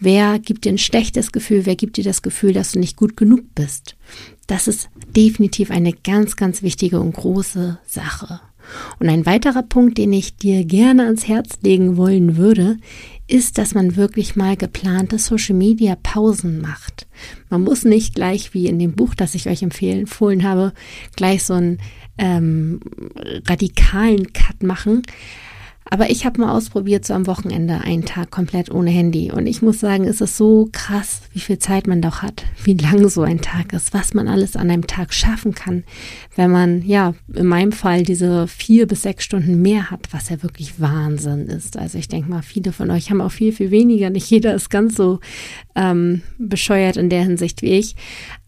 Wer 0.00 0.38
gibt 0.38 0.64
dir 0.64 0.72
ein 0.72 0.78
schlechtes 0.78 1.32
Gefühl? 1.32 1.66
Wer 1.66 1.76
gibt 1.76 1.96
dir 1.96 2.04
das 2.04 2.22
Gefühl, 2.22 2.52
dass 2.52 2.72
du 2.72 2.78
nicht 2.78 2.96
gut 2.96 3.16
genug 3.16 3.42
bist? 3.54 3.96
Das 4.46 4.68
ist 4.68 4.88
definitiv 5.14 5.70
eine 5.70 5.92
ganz, 5.92 6.36
ganz 6.36 6.62
wichtige 6.62 7.00
und 7.00 7.12
große 7.12 7.78
Sache. 7.86 8.40
Und 8.98 9.08
ein 9.08 9.26
weiterer 9.26 9.62
Punkt, 9.62 9.98
den 9.98 10.12
ich 10.12 10.36
dir 10.36 10.64
gerne 10.64 11.04
ans 11.04 11.28
Herz 11.28 11.58
legen 11.62 11.96
wollen 11.96 12.36
würde, 12.36 12.78
ist, 13.28 13.58
dass 13.58 13.74
man 13.74 13.96
wirklich 13.96 14.36
mal 14.36 14.56
geplante 14.56 15.18
Social 15.18 15.56
Media 15.56 15.96
Pausen 16.00 16.60
macht. 16.60 17.06
Man 17.50 17.62
muss 17.62 17.84
nicht 17.84 18.14
gleich 18.14 18.54
wie 18.54 18.66
in 18.66 18.78
dem 18.78 18.92
Buch, 18.92 19.14
das 19.14 19.34
ich 19.34 19.48
euch 19.48 19.62
empfohlen 19.62 20.44
habe, 20.44 20.72
gleich 21.16 21.44
so 21.44 21.54
einen 21.54 21.78
ähm, 22.18 22.80
radikalen 23.46 24.32
Cut 24.32 24.62
machen, 24.62 25.02
aber 25.88 26.10
ich 26.10 26.26
habe 26.26 26.40
mal 26.40 26.52
ausprobiert, 26.52 27.04
so 27.04 27.14
am 27.14 27.26
Wochenende 27.26 27.80
einen 27.80 28.04
Tag 28.04 28.30
komplett 28.30 28.70
ohne 28.72 28.90
Handy. 28.90 29.30
Und 29.30 29.46
ich 29.46 29.62
muss 29.62 29.78
sagen, 29.78 30.04
es 30.04 30.20
ist 30.20 30.36
so 30.36 30.68
krass, 30.72 31.22
wie 31.32 31.38
viel 31.38 31.58
Zeit 31.58 31.86
man 31.86 32.02
doch 32.02 32.22
hat, 32.22 32.44
wie 32.64 32.74
lang 32.74 33.08
so 33.08 33.22
ein 33.22 33.40
Tag 33.40 33.72
ist, 33.72 33.94
was 33.94 34.12
man 34.12 34.26
alles 34.26 34.56
an 34.56 34.70
einem 34.70 34.86
Tag 34.88 35.14
schaffen 35.14 35.54
kann, 35.54 35.84
wenn 36.34 36.50
man, 36.50 36.82
ja, 36.82 37.14
in 37.32 37.46
meinem 37.46 37.72
Fall 37.72 38.02
diese 38.02 38.48
vier 38.48 38.86
bis 38.86 39.02
sechs 39.02 39.24
Stunden 39.24 39.62
mehr 39.62 39.90
hat, 39.90 40.08
was 40.10 40.28
ja 40.28 40.42
wirklich 40.42 40.80
Wahnsinn 40.80 41.46
ist. 41.46 41.76
Also 41.76 41.98
ich 41.98 42.08
denke 42.08 42.28
mal, 42.30 42.42
viele 42.42 42.72
von 42.72 42.90
euch 42.90 43.10
haben 43.10 43.20
auch 43.20 43.32
viel, 43.32 43.52
viel 43.52 43.70
weniger. 43.70 44.10
Nicht 44.10 44.28
jeder 44.28 44.54
ist 44.54 44.70
ganz 44.70 44.96
so 44.96 45.20
ähm, 45.76 46.22
bescheuert 46.38 46.96
in 46.96 47.10
der 47.10 47.22
Hinsicht 47.22 47.62
wie 47.62 47.72
ich. 47.78 47.94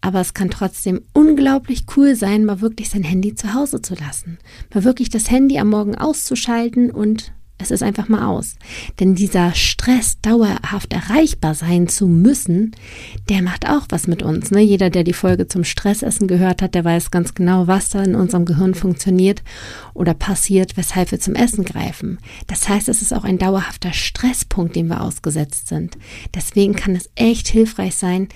Aber 0.01 0.19
es 0.19 0.33
kann 0.33 0.49
trotzdem 0.49 1.01
unglaublich 1.13 1.85
cool 1.95 2.15
sein, 2.15 2.43
mal 2.43 2.61
wirklich 2.61 2.89
sein 2.89 3.03
Handy 3.03 3.35
zu 3.35 3.53
Hause 3.53 3.81
zu 3.81 3.95
lassen. 3.95 4.39
Mal 4.73 4.83
wirklich 4.83 5.09
das 5.09 5.31
Handy 5.31 5.59
am 5.59 5.69
Morgen 5.69 5.95
auszuschalten 5.95 6.91
und 6.91 7.31
es 7.61 7.71
ist 7.71 7.83
einfach 7.83 8.07
mal 8.07 8.25
aus. 8.25 8.55
Denn 8.99 9.15
dieser 9.15 9.53
Stress, 9.53 10.19
dauerhaft 10.21 10.93
erreichbar 10.93 11.53
sein 11.53 11.87
zu 11.87 12.07
müssen, 12.07 12.71
der 13.29 13.41
macht 13.41 13.69
auch 13.69 13.85
was 13.89 14.07
mit 14.07 14.23
uns. 14.23 14.49
Ne? 14.49 14.61
Jeder, 14.61 14.89
der 14.89 15.03
die 15.03 15.13
Folge 15.13 15.47
zum 15.47 15.65
Stressessen 15.65 16.27
gehört 16.27 16.61
hat, 16.61 16.73
der 16.73 16.85
weiß 16.85 17.11
ganz 17.11 17.35
genau, 17.35 17.67
was 17.67 17.89
da 17.89 18.01
in 18.01 18.15
unserem 18.15 18.45
Gehirn 18.45 18.75
funktioniert 18.75 19.43
oder 19.93 20.13
passiert, 20.13 20.77
weshalb 20.77 21.11
wir 21.11 21.19
zum 21.19 21.35
Essen 21.35 21.65
greifen. 21.65 22.19
Das 22.47 22.69
heißt, 22.69 22.87
es 22.87 23.01
ist 23.01 23.13
auch 23.13 23.25
ein 23.25 23.37
dauerhafter 23.37 23.91
Stresspunkt, 23.91 24.77
dem 24.77 24.87
wir 24.87 25.01
ausgesetzt 25.01 25.67
sind. 25.67 25.97
Deswegen 26.33 26.75
kann 26.75 26.95
es 26.95 27.09
echt 27.15 27.49
hilfreich 27.49 27.95
sein, 27.95 28.29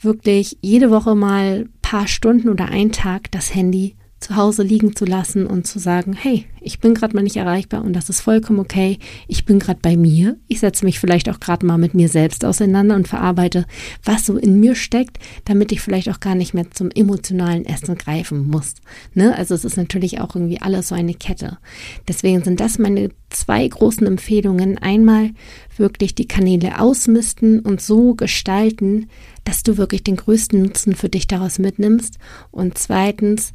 wirklich 0.00 0.58
jede 0.60 0.90
Woche 0.90 1.14
mal 1.14 1.68
paar 1.82 2.08
Stunden 2.08 2.48
oder 2.48 2.66
einen 2.66 2.92
Tag 2.92 3.30
das 3.30 3.54
Handy 3.54 3.96
zu 4.26 4.34
Hause 4.34 4.64
liegen 4.64 4.96
zu 4.96 5.04
lassen 5.04 5.46
und 5.46 5.68
zu 5.68 5.78
sagen, 5.78 6.12
hey, 6.12 6.46
ich 6.60 6.80
bin 6.80 6.94
gerade 6.94 7.14
mal 7.14 7.22
nicht 7.22 7.36
erreichbar 7.36 7.84
und 7.84 7.92
das 7.92 8.08
ist 8.08 8.22
vollkommen 8.22 8.58
okay. 8.58 8.98
Ich 9.28 9.44
bin 9.44 9.60
gerade 9.60 9.78
bei 9.80 9.96
mir. 9.96 10.36
Ich 10.48 10.58
setze 10.58 10.84
mich 10.84 10.98
vielleicht 10.98 11.28
auch 11.28 11.38
gerade 11.38 11.64
mal 11.64 11.78
mit 11.78 11.94
mir 11.94 12.08
selbst 12.08 12.44
auseinander 12.44 12.96
und 12.96 13.06
verarbeite, 13.06 13.66
was 14.02 14.26
so 14.26 14.36
in 14.36 14.58
mir 14.58 14.74
steckt, 14.74 15.20
damit 15.44 15.70
ich 15.70 15.80
vielleicht 15.80 16.08
auch 16.08 16.18
gar 16.18 16.34
nicht 16.34 16.54
mehr 16.54 16.68
zum 16.72 16.90
emotionalen 16.90 17.64
Essen 17.64 17.96
greifen 17.96 18.48
muss. 18.48 18.74
Ne? 19.14 19.32
Also 19.36 19.54
es 19.54 19.64
ist 19.64 19.76
natürlich 19.76 20.20
auch 20.20 20.34
irgendwie 20.34 20.60
alles 20.60 20.88
so 20.88 20.96
eine 20.96 21.14
Kette. 21.14 21.58
Deswegen 22.08 22.42
sind 22.42 22.58
das 22.58 22.80
meine 22.80 23.10
zwei 23.30 23.68
großen 23.68 24.08
Empfehlungen. 24.08 24.76
Einmal 24.78 25.30
wirklich 25.76 26.16
die 26.16 26.26
Kanäle 26.26 26.80
ausmisten 26.80 27.60
und 27.60 27.80
so 27.80 28.16
gestalten, 28.16 29.08
dass 29.44 29.62
du 29.62 29.76
wirklich 29.76 30.02
den 30.02 30.16
größten 30.16 30.60
Nutzen 30.60 30.96
für 30.96 31.08
dich 31.08 31.28
daraus 31.28 31.60
mitnimmst. 31.60 32.18
Und 32.50 32.76
zweitens, 32.76 33.54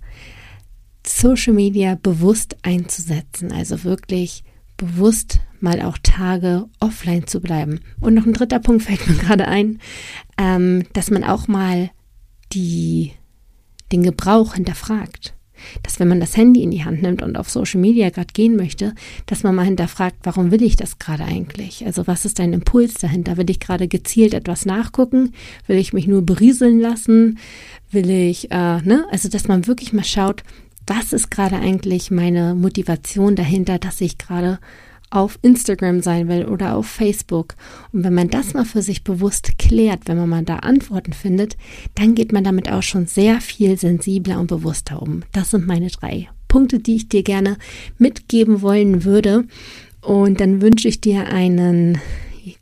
Social 1.05 1.53
Media 1.53 1.95
bewusst 1.95 2.57
einzusetzen, 2.63 3.51
also 3.51 3.83
wirklich 3.83 4.43
bewusst 4.77 5.39
mal 5.59 5.81
auch 5.81 5.97
Tage 6.01 6.65
offline 6.79 7.27
zu 7.27 7.39
bleiben. 7.39 7.79
Und 7.99 8.15
noch 8.15 8.25
ein 8.25 8.33
dritter 8.33 8.59
Punkt 8.59 8.83
fällt 8.83 9.07
mir 9.07 9.15
gerade 9.19 9.47
ein, 9.47 9.79
ähm, 10.37 10.85
dass 10.93 11.11
man 11.11 11.23
auch 11.23 11.47
mal 11.47 11.91
die, 12.53 13.13
den 13.91 14.03
Gebrauch 14.03 14.55
hinterfragt. 14.55 15.35
Dass 15.83 15.99
wenn 15.99 16.07
man 16.07 16.19
das 16.19 16.35
Handy 16.35 16.63
in 16.63 16.71
die 16.71 16.83
Hand 16.83 17.03
nimmt 17.03 17.21
und 17.21 17.37
auf 17.37 17.47
Social 17.47 17.79
Media 17.79 18.09
gerade 18.09 18.33
gehen 18.33 18.55
möchte, 18.55 18.95
dass 19.27 19.43
man 19.43 19.53
mal 19.53 19.65
hinterfragt, 19.65 20.17
warum 20.23 20.49
will 20.49 20.63
ich 20.63 20.75
das 20.75 20.97
gerade 20.97 21.23
eigentlich? 21.23 21.85
Also 21.85 22.07
was 22.07 22.25
ist 22.25 22.39
dein 22.39 22.53
Impuls 22.53 22.95
dahinter? 22.95 23.37
Will 23.37 23.47
ich 23.47 23.59
gerade 23.59 23.87
gezielt 23.87 24.33
etwas 24.33 24.65
nachgucken? 24.65 25.33
Will 25.67 25.77
ich 25.77 25.93
mich 25.93 26.07
nur 26.07 26.23
berieseln 26.23 26.79
lassen? 26.79 27.37
Will 27.91 28.09
ich, 28.09 28.49
äh, 28.49 28.81
ne? 28.81 29.05
Also 29.11 29.29
dass 29.29 29.47
man 29.47 29.67
wirklich 29.67 29.93
mal 29.93 30.03
schaut, 30.03 30.43
was 30.93 31.13
ist 31.13 31.31
gerade 31.31 31.55
eigentlich 31.55 32.11
meine 32.11 32.53
Motivation 32.53 33.37
dahinter, 33.37 33.79
dass 33.79 34.01
ich 34.01 34.17
gerade 34.17 34.59
auf 35.09 35.39
Instagram 35.41 36.01
sein 36.01 36.27
will 36.27 36.45
oder 36.45 36.75
auf 36.75 36.85
Facebook. 36.85 37.55
Und 37.93 38.03
wenn 38.03 38.13
man 38.13 38.29
das 38.29 38.53
mal 38.53 38.65
für 38.65 38.81
sich 38.81 39.05
bewusst 39.05 39.57
klärt, 39.57 40.01
wenn 40.07 40.17
man 40.17 40.27
mal 40.27 40.43
da 40.43 40.57
Antworten 40.57 41.13
findet, 41.13 41.55
dann 41.95 42.13
geht 42.13 42.33
man 42.33 42.43
damit 42.43 42.69
auch 42.69 42.83
schon 42.83 43.05
sehr 43.05 43.39
viel 43.39 43.77
sensibler 43.77 44.37
und 44.37 44.47
bewusster 44.47 45.01
um. 45.01 45.23
Das 45.31 45.51
sind 45.51 45.65
meine 45.65 45.87
drei 45.87 46.27
Punkte, 46.49 46.79
die 46.79 46.97
ich 46.97 47.07
dir 47.07 47.23
gerne 47.23 47.55
mitgeben 47.97 48.61
wollen 48.61 49.05
würde. 49.05 49.45
Und 50.01 50.41
dann 50.41 50.61
wünsche 50.61 50.89
ich 50.89 50.99
dir 50.99 51.27
einen 51.27 51.99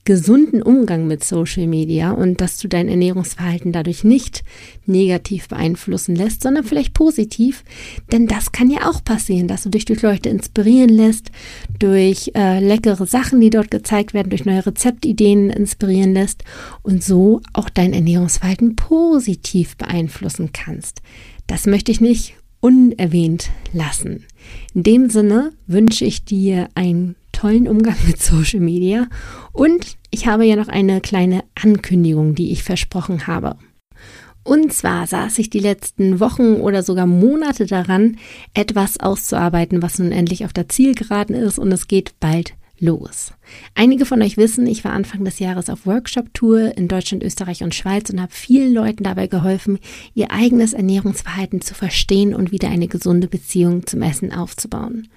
gesunden 0.06 0.62
Umgang 0.64 1.08
mit 1.08 1.24
Social 1.24 1.68
Media 1.68 2.12
und 2.12 2.42
dass 2.42 2.58
du 2.58 2.68
dein 2.68 2.90
Ernährungsverhalten 2.90 3.72
dadurch 3.72 4.04
nicht 4.04 4.44
negativ 4.86 5.48
beeinflussen 5.48 6.16
lässt, 6.16 6.42
sondern 6.42 6.64
vielleicht 6.64 6.94
positiv. 6.94 7.64
Denn 8.12 8.26
das 8.26 8.52
kann 8.52 8.72
ja 8.72 8.90
auch 8.90 9.04
passieren, 9.04 9.48
dass 9.48 9.64
du 9.64 9.70
dich 9.70 9.86
durch 9.86 10.02
Leute 10.02 10.30
inspirieren 10.30 10.90
lässt, 10.90 11.32
durch 11.78 12.32
äh, 12.36 12.60
leckere 12.60 13.06
Sachen, 13.06 13.40
die 13.40 13.52
dort 13.52 13.70
gezeigt 13.70 14.14
werden, 14.14 14.30
durch 14.30 14.46
neue 14.46 14.66
Rezeptideen 14.66 15.50
inspirieren 15.50 16.14
lässt 16.14 16.44
und 16.82 17.04
so 17.04 17.42
auch 17.54 17.70
dein 17.70 17.94
Ernährungsverhalten 17.94 18.76
positiv 18.76 19.78
beeinflussen 19.78 20.52
kannst. 20.54 21.02
Das 21.46 21.68
möchte 21.68 21.92
ich 21.92 22.02
nicht 22.02 22.36
unerwähnt 22.62 23.50
lassen. 23.74 24.26
In 24.74 24.84
dem 24.84 25.10
Sinne 25.10 25.52
wünsche 25.68 26.06
ich 26.06 26.26
dir 26.26 26.70
ein 26.76 27.16
tollen 27.40 27.70
Umgang 27.70 27.96
mit 28.06 28.22
Social 28.22 28.60
Media 28.60 29.08
und 29.54 29.98
ich 30.12 30.28
habe 30.28 30.46
ja 30.46 30.58
noch 30.58 30.68
eine 30.68 31.00
kleine 31.00 31.46
Ankündigung, 31.56 32.36
die 32.36 32.52
ich 32.52 32.64
versprochen 32.64 33.28
habe. 33.28 33.56
Und 34.44 34.74
zwar 34.74 35.08
saß 35.08 35.40
ich 35.40 35.50
die 35.50 35.60
letzten 35.60 36.20
Wochen 36.20 36.56
oder 36.56 36.84
sogar 36.84 37.06
Monate 37.06 37.66
daran, 37.66 38.18
etwas 38.54 39.00
auszuarbeiten, 39.00 39.82
was 39.82 40.00
nun 40.00 40.12
endlich 40.12 40.44
auf 40.44 40.52
der 40.52 40.68
Zielgeraden 40.68 41.36
ist 41.36 41.60
und 41.60 41.72
es 41.72 41.88
geht 41.88 42.20
bald 42.20 42.56
los. 42.82 43.34
Einige 43.76 44.06
von 44.06 44.22
euch 44.22 44.38
wissen, 44.38 44.68
ich 44.68 44.84
war 44.84 44.94
Anfang 44.94 45.24
des 45.26 45.40
Jahres 45.40 45.70
auf 45.70 45.86
Workshop-Tour 45.86 46.78
in 46.78 46.88
Deutschland, 46.88 47.24
Österreich 47.24 47.64
und 47.64 47.76
Schweiz 47.76 48.10
und 48.10 48.22
habe 48.22 48.32
vielen 48.32 48.74
Leuten 48.74 49.04
dabei 49.04 49.28
geholfen, 49.28 49.80
ihr 50.14 50.32
eigenes 50.32 50.74
Ernährungsverhalten 50.74 51.62
zu 51.62 51.74
verstehen 51.74 52.34
und 52.34 52.52
wieder 52.52 52.70
eine 52.70 52.88
gesunde 52.88 53.28
Beziehung 53.28 53.86
zum 53.86 54.02
Essen 54.02 54.32
aufzubauen. 54.32 55.08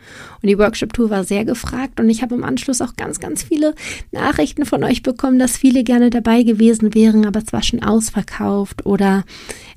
Und 0.43 0.49
die 0.49 0.59
Workshop-Tour 0.59 1.11
war 1.11 1.25
sehr 1.25 1.45
gefragt 1.45 2.01
und 2.01 2.09
ich 2.09 2.23
habe 2.23 2.35
im 2.35 2.45
Anschluss 2.45 2.81
auch 2.81 2.97
ganz, 2.97 3.21
ganz 3.21 3.43
viele 3.43 3.75
Nachrichten 4.11 4.65
von 4.65 4.85
euch 4.85 5.03
bekommen, 5.03 5.39
dass 5.39 5.57
viele 5.57 5.85
gerne 5.85 6.11
dabei 6.11 6.43
gewesen 6.43 6.95
wären, 6.95 7.27
aber 7.27 7.41
es 7.41 7.53
war 7.53 7.63
schon 7.63 7.83
ausverkauft 7.83 8.87
oder 8.87 9.25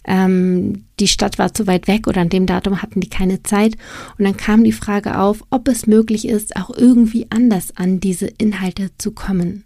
ähm, 0.07 0.85
die 0.99 1.07
Stadt 1.07 1.37
war 1.37 1.53
zu 1.53 1.67
weit 1.67 1.87
weg 1.87 2.07
oder 2.07 2.21
an 2.21 2.29
dem 2.29 2.45
Datum 2.45 2.81
hatten 2.81 3.01
die 3.01 3.09
keine 3.09 3.43
Zeit. 3.43 3.75
Und 4.17 4.25
dann 4.25 4.37
kam 4.37 4.63
die 4.63 4.71
Frage 4.71 5.19
auf, 5.19 5.43
ob 5.49 5.67
es 5.67 5.87
möglich 5.87 6.27
ist, 6.27 6.55
auch 6.55 6.69
irgendwie 6.69 7.27
anders 7.29 7.75
an 7.75 7.99
diese 7.99 8.27
Inhalte 8.27 8.91
zu 8.97 9.11
kommen. 9.11 9.65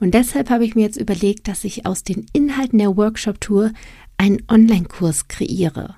Und 0.00 0.14
deshalb 0.14 0.50
habe 0.50 0.64
ich 0.64 0.74
mir 0.74 0.82
jetzt 0.82 1.00
überlegt, 1.00 1.48
dass 1.48 1.64
ich 1.64 1.86
aus 1.86 2.02
den 2.02 2.26
Inhalten 2.32 2.78
der 2.78 2.96
Workshop-Tour 2.96 3.72
einen 4.18 4.42
Online-Kurs 4.48 5.28
kreiere. 5.28 5.94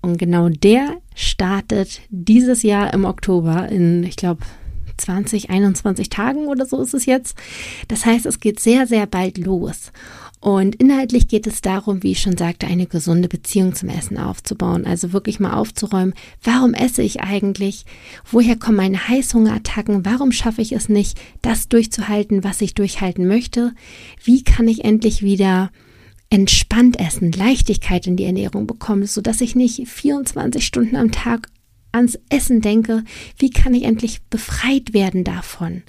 Und 0.00 0.18
genau 0.18 0.48
der 0.48 0.98
startet 1.14 2.00
dieses 2.08 2.62
Jahr 2.62 2.94
im 2.94 3.04
Oktober 3.04 3.68
in, 3.68 4.04
ich 4.04 4.16
glaube, 4.16 4.42
20, 4.96 5.50
21 5.50 6.10
Tagen 6.10 6.46
oder 6.46 6.66
so 6.66 6.80
ist 6.82 6.94
es 6.94 7.06
jetzt. 7.06 7.36
Das 7.88 8.04
heißt, 8.04 8.26
es 8.26 8.40
geht 8.40 8.60
sehr, 8.60 8.86
sehr 8.86 9.06
bald 9.06 9.38
los. 9.38 9.92
Und 10.40 10.76
inhaltlich 10.76 11.26
geht 11.26 11.46
es 11.46 11.62
darum, 11.62 12.02
wie 12.02 12.12
ich 12.12 12.20
schon 12.20 12.36
sagte, 12.36 12.66
eine 12.66 12.86
gesunde 12.86 13.28
Beziehung 13.28 13.74
zum 13.74 13.88
Essen 13.88 14.18
aufzubauen. 14.18 14.86
Also 14.86 15.12
wirklich 15.12 15.40
mal 15.40 15.54
aufzuräumen, 15.54 16.14
warum 16.42 16.74
esse 16.74 17.02
ich 17.02 17.20
eigentlich? 17.20 17.84
Woher 18.30 18.56
kommen 18.56 18.76
meine 18.76 19.08
Heißhungerattacken? 19.08 20.04
Warum 20.04 20.30
schaffe 20.30 20.62
ich 20.62 20.72
es 20.72 20.88
nicht, 20.88 21.20
das 21.42 21.68
durchzuhalten, 21.68 22.44
was 22.44 22.60
ich 22.60 22.74
durchhalten 22.74 23.26
möchte? 23.26 23.72
Wie 24.22 24.44
kann 24.44 24.68
ich 24.68 24.84
endlich 24.84 25.22
wieder 25.22 25.70
entspannt 26.30 27.00
essen, 27.00 27.32
Leichtigkeit 27.32 28.06
in 28.06 28.16
die 28.16 28.24
Ernährung 28.24 28.66
bekommen, 28.66 29.06
so 29.06 29.20
dass 29.20 29.40
ich 29.40 29.54
nicht 29.56 29.88
24 29.88 30.64
Stunden 30.64 30.96
am 30.96 31.10
Tag 31.10 31.48
ans 31.92 32.18
Essen 32.28 32.60
denke, 32.60 33.04
wie 33.38 33.50
kann 33.50 33.74
ich 33.74 33.84
endlich 33.84 34.20
befreit 34.30 34.92
werden 34.92 35.24
davon? 35.24 35.82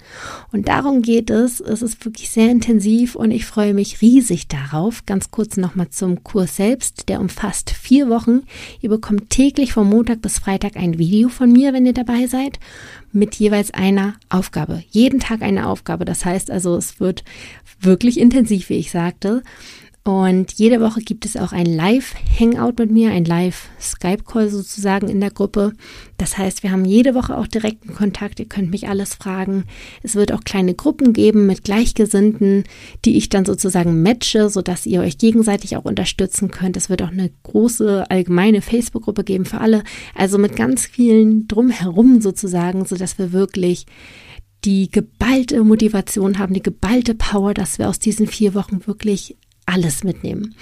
Und 0.51 0.67
darum 0.67 1.01
geht 1.01 1.29
es. 1.29 1.59
Es 1.59 1.81
ist 1.81 2.03
wirklich 2.05 2.29
sehr 2.29 2.49
intensiv 2.49 3.15
und 3.15 3.31
ich 3.31 3.45
freue 3.45 3.73
mich 3.73 4.01
riesig 4.01 4.47
darauf. 4.47 5.05
Ganz 5.05 5.31
kurz 5.31 5.57
nochmal 5.57 5.89
zum 5.89 6.23
Kurs 6.23 6.55
selbst. 6.55 7.09
Der 7.09 7.19
umfasst 7.19 7.71
vier 7.71 8.09
Wochen. 8.09 8.43
Ihr 8.81 8.89
bekommt 8.89 9.29
täglich 9.29 9.73
von 9.73 9.87
Montag 9.89 10.21
bis 10.21 10.39
Freitag 10.39 10.77
ein 10.77 10.97
Video 10.97 11.29
von 11.29 11.51
mir, 11.51 11.73
wenn 11.73 11.85
ihr 11.85 11.93
dabei 11.93 12.27
seid, 12.27 12.59
mit 13.11 13.35
jeweils 13.35 13.71
einer 13.71 14.15
Aufgabe. 14.29 14.83
Jeden 14.89 15.19
Tag 15.19 15.41
eine 15.41 15.67
Aufgabe. 15.67 16.05
Das 16.05 16.25
heißt 16.25 16.49
also, 16.49 16.75
es 16.77 16.99
wird 16.99 17.23
wirklich 17.81 18.19
intensiv, 18.19 18.69
wie 18.69 18.77
ich 18.77 18.91
sagte. 18.91 19.43
Und 20.05 20.53
jede 20.53 20.79
Woche 20.79 21.01
gibt 21.01 21.25
es 21.25 21.35
auch 21.35 21.51
ein 21.51 21.65
Live-Hangout 21.65 22.73
mit 22.79 22.89
mir, 22.89 23.11
ein 23.11 23.25
Live-Skype-Call 23.25 24.49
sozusagen 24.49 25.09
in 25.09 25.19
der 25.19 25.29
Gruppe. 25.29 25.73
Das 26.17 26.37
heißt, 26.37 26.63
wir 26.63 26.71
haben 26.71 26.85
jede 26.85 27.13
Woche 27.15 27.37
auch 27.37 27.47
direkten 27.47 27.93
Kontakt. 27.93 28.39
Ihr 28.39 28.47
könnt 28.47 28.71
mich 28.71 28.87
alles 28.87 29.13
fragen. 29.13 29.65
Es 30.01 30.15
wird 30.15 30.31
auch 30.31 30.43
kleine 30.43 30.73
Gruppen 30.73 31.11
geben 31.11 31.45
mit 31.45 31.63
Gleichgesinnten, 31.63 32.63
die 33.03 33.17
ich 33.17 33.29
dann 33.29 33.45
sozusagen 33.45 34.01
matche, 34.01 34.49
sodass 34.49 34.85
ihr 34.85 35.01
euch 35.01 35.17
gegenseitig 35.17 35.75
auch 35.75 35.85
unterstützen 35.85 36.49
könnt. 36.49 36.77
Es 36.77 36.89
wird 36.89 37.01
auch 37.01 37.11
eine 37.11 37.29
große 37.43 38.09
allgemeine 38.09 38.61
Facebook-Gruppe 38.61 39.25
geben 39.25 39.45
für 39.45 39.59
alle. 39.59 39.83
Also 40.15 40.37
mit 40.37 40.55
ganz 40.55 40.85
vielen 40.85 41.47
drumherum 41.47 42.21
sozusagen, 42.21 42.85
sodass 42.85 43.17
wir 43.19 43.33
wirklich 43.33 43.85
die 44.65 44.89
geballte 44.89 45.63
Motivation 45.63 46.39
haben, 46.39 46.53
die 46.53 46.63
geballte 46.63 47.15
Power, 47.15 47.53
dass 47.53 47.79
wir 47.79 47.89
aus 47.89 47.99
diesen 47.99 48.27
vier 48.27 48.53
Wochen 48.53 48.85
wirklich 48.87 49.37
alles 49.69 50.03
mitnehmen. 50.03 50.55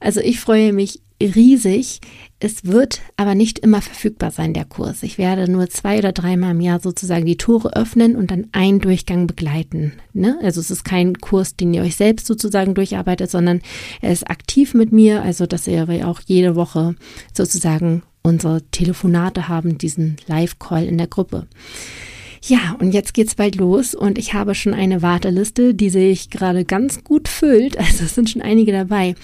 Also 0.00 0.20
ich 0.20 0.40
freue 0.40 0.72
mich 0.72 1.00
riesig. 1.20 2.00
Es 2.40 2.64
wird 2.64 3.00
aber 3.16 3.34
nicht 3.34 3.60
immer 3.60 3.80
verfügbar 3.80 4.30
sein, 4.30 4.52
der 4.52 4.64
Kurs. 4.64 5.02
Ich 5.02 5.16
werde 5.16 5.50
nur 5.50 5.70
zwei 5.70 5.98
oder 5.98 6.12
dreimal 6.12 6.50
im 6.50 6.60
Jahr 6.60 6.80
sozusagen 6.80 7.24
die 7.24 7.38
Tore 7.38 7.74
öffnen 7.74 8.16
und 8.16 8.30
dann 8.30 8.48
einen 8.52 8.80
Durchgang 8.80 9.26
begleiten. 9.26 9.94
Ne? 10.12 10.38
Also 10.42 10.60
es 10.60 10.70
ist 10.70 10.84
kein 10.84 11.18
Kurs, 11.20 11.56
den 11.56 11.72
ihr 11.72 11.82
euch 11.82 11.96
selbst 11.96 12.26
sozusagen 12.26 12.74
durcharbeitet, 12.74 13.30
sondern 13.30 13.62
er 14.02 14.12
ist 14.12 14.28
aktiv 14.28 14.74
mit 14.74 14.92
mir, 14.92 15.22
also 15.22 15.46
dass 15.46 15.66
ihr 15.66 15.86
auch 16.06 16.20
jede 16.26 16.54
Woche 16.54 16.96
sozusagen 17.32 18.02
unsere 18.22 18.62
Telefonate 18.70 19.48
haben, 19.48 19.78
diesen 19.78 20.16
Live-Call 20.26 20.86
in 20.86 20.98
der 20.98 21.06
Gruppe. 21.06 21.46
Ja, 22.46 22.76
und 22.78 22.92
jetzt 22.92 23.14
geht's 23.14 23.36
bald 23.36 23.56
los 23.56 23.94
und 23.94 24.18
ich 24.18 24.34
habe 24.34 24.54
schon 24.54 24.74
eine 24.74 25.00
Warteliste, 25.00 25.74
die 25.74 25.88
sich 25.88 26.28
gerade 26.28 26.66
ganz 26.66 27.02
gut 27.02 27.28
füllt. 27.28 27.78
Also 27.84 28.04
es 28.04 28.14
sind 28.14 28.28
schon 28.28 28.42
einige 28.42 28.72
dabei. 28.72 29.14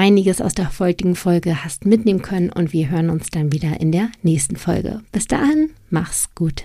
einiges 0.00 0.40
aus 0.40 0.54
der 0.54 0.78
heutigen 0.78 1.14
Folge 1.14 1.62
hast 1.62 1.84
mitnehmen 1.84 2.22
können 2.22 2.50
und 2.50 2.72
wir 2.72 2.88
hören 2.88 3.10
uns 3.10 3.28
dann 3.28 3.52
wieder 3.52 3.80
in 3.80 3.92
der 3.92 4.08
nächsten 4.22 4.56
Folge. 4.56 5.02
Bis 5.12 5.26
dahin, 5.26 5.72
mach's 5.90 6.34
gut. 6.34 6.64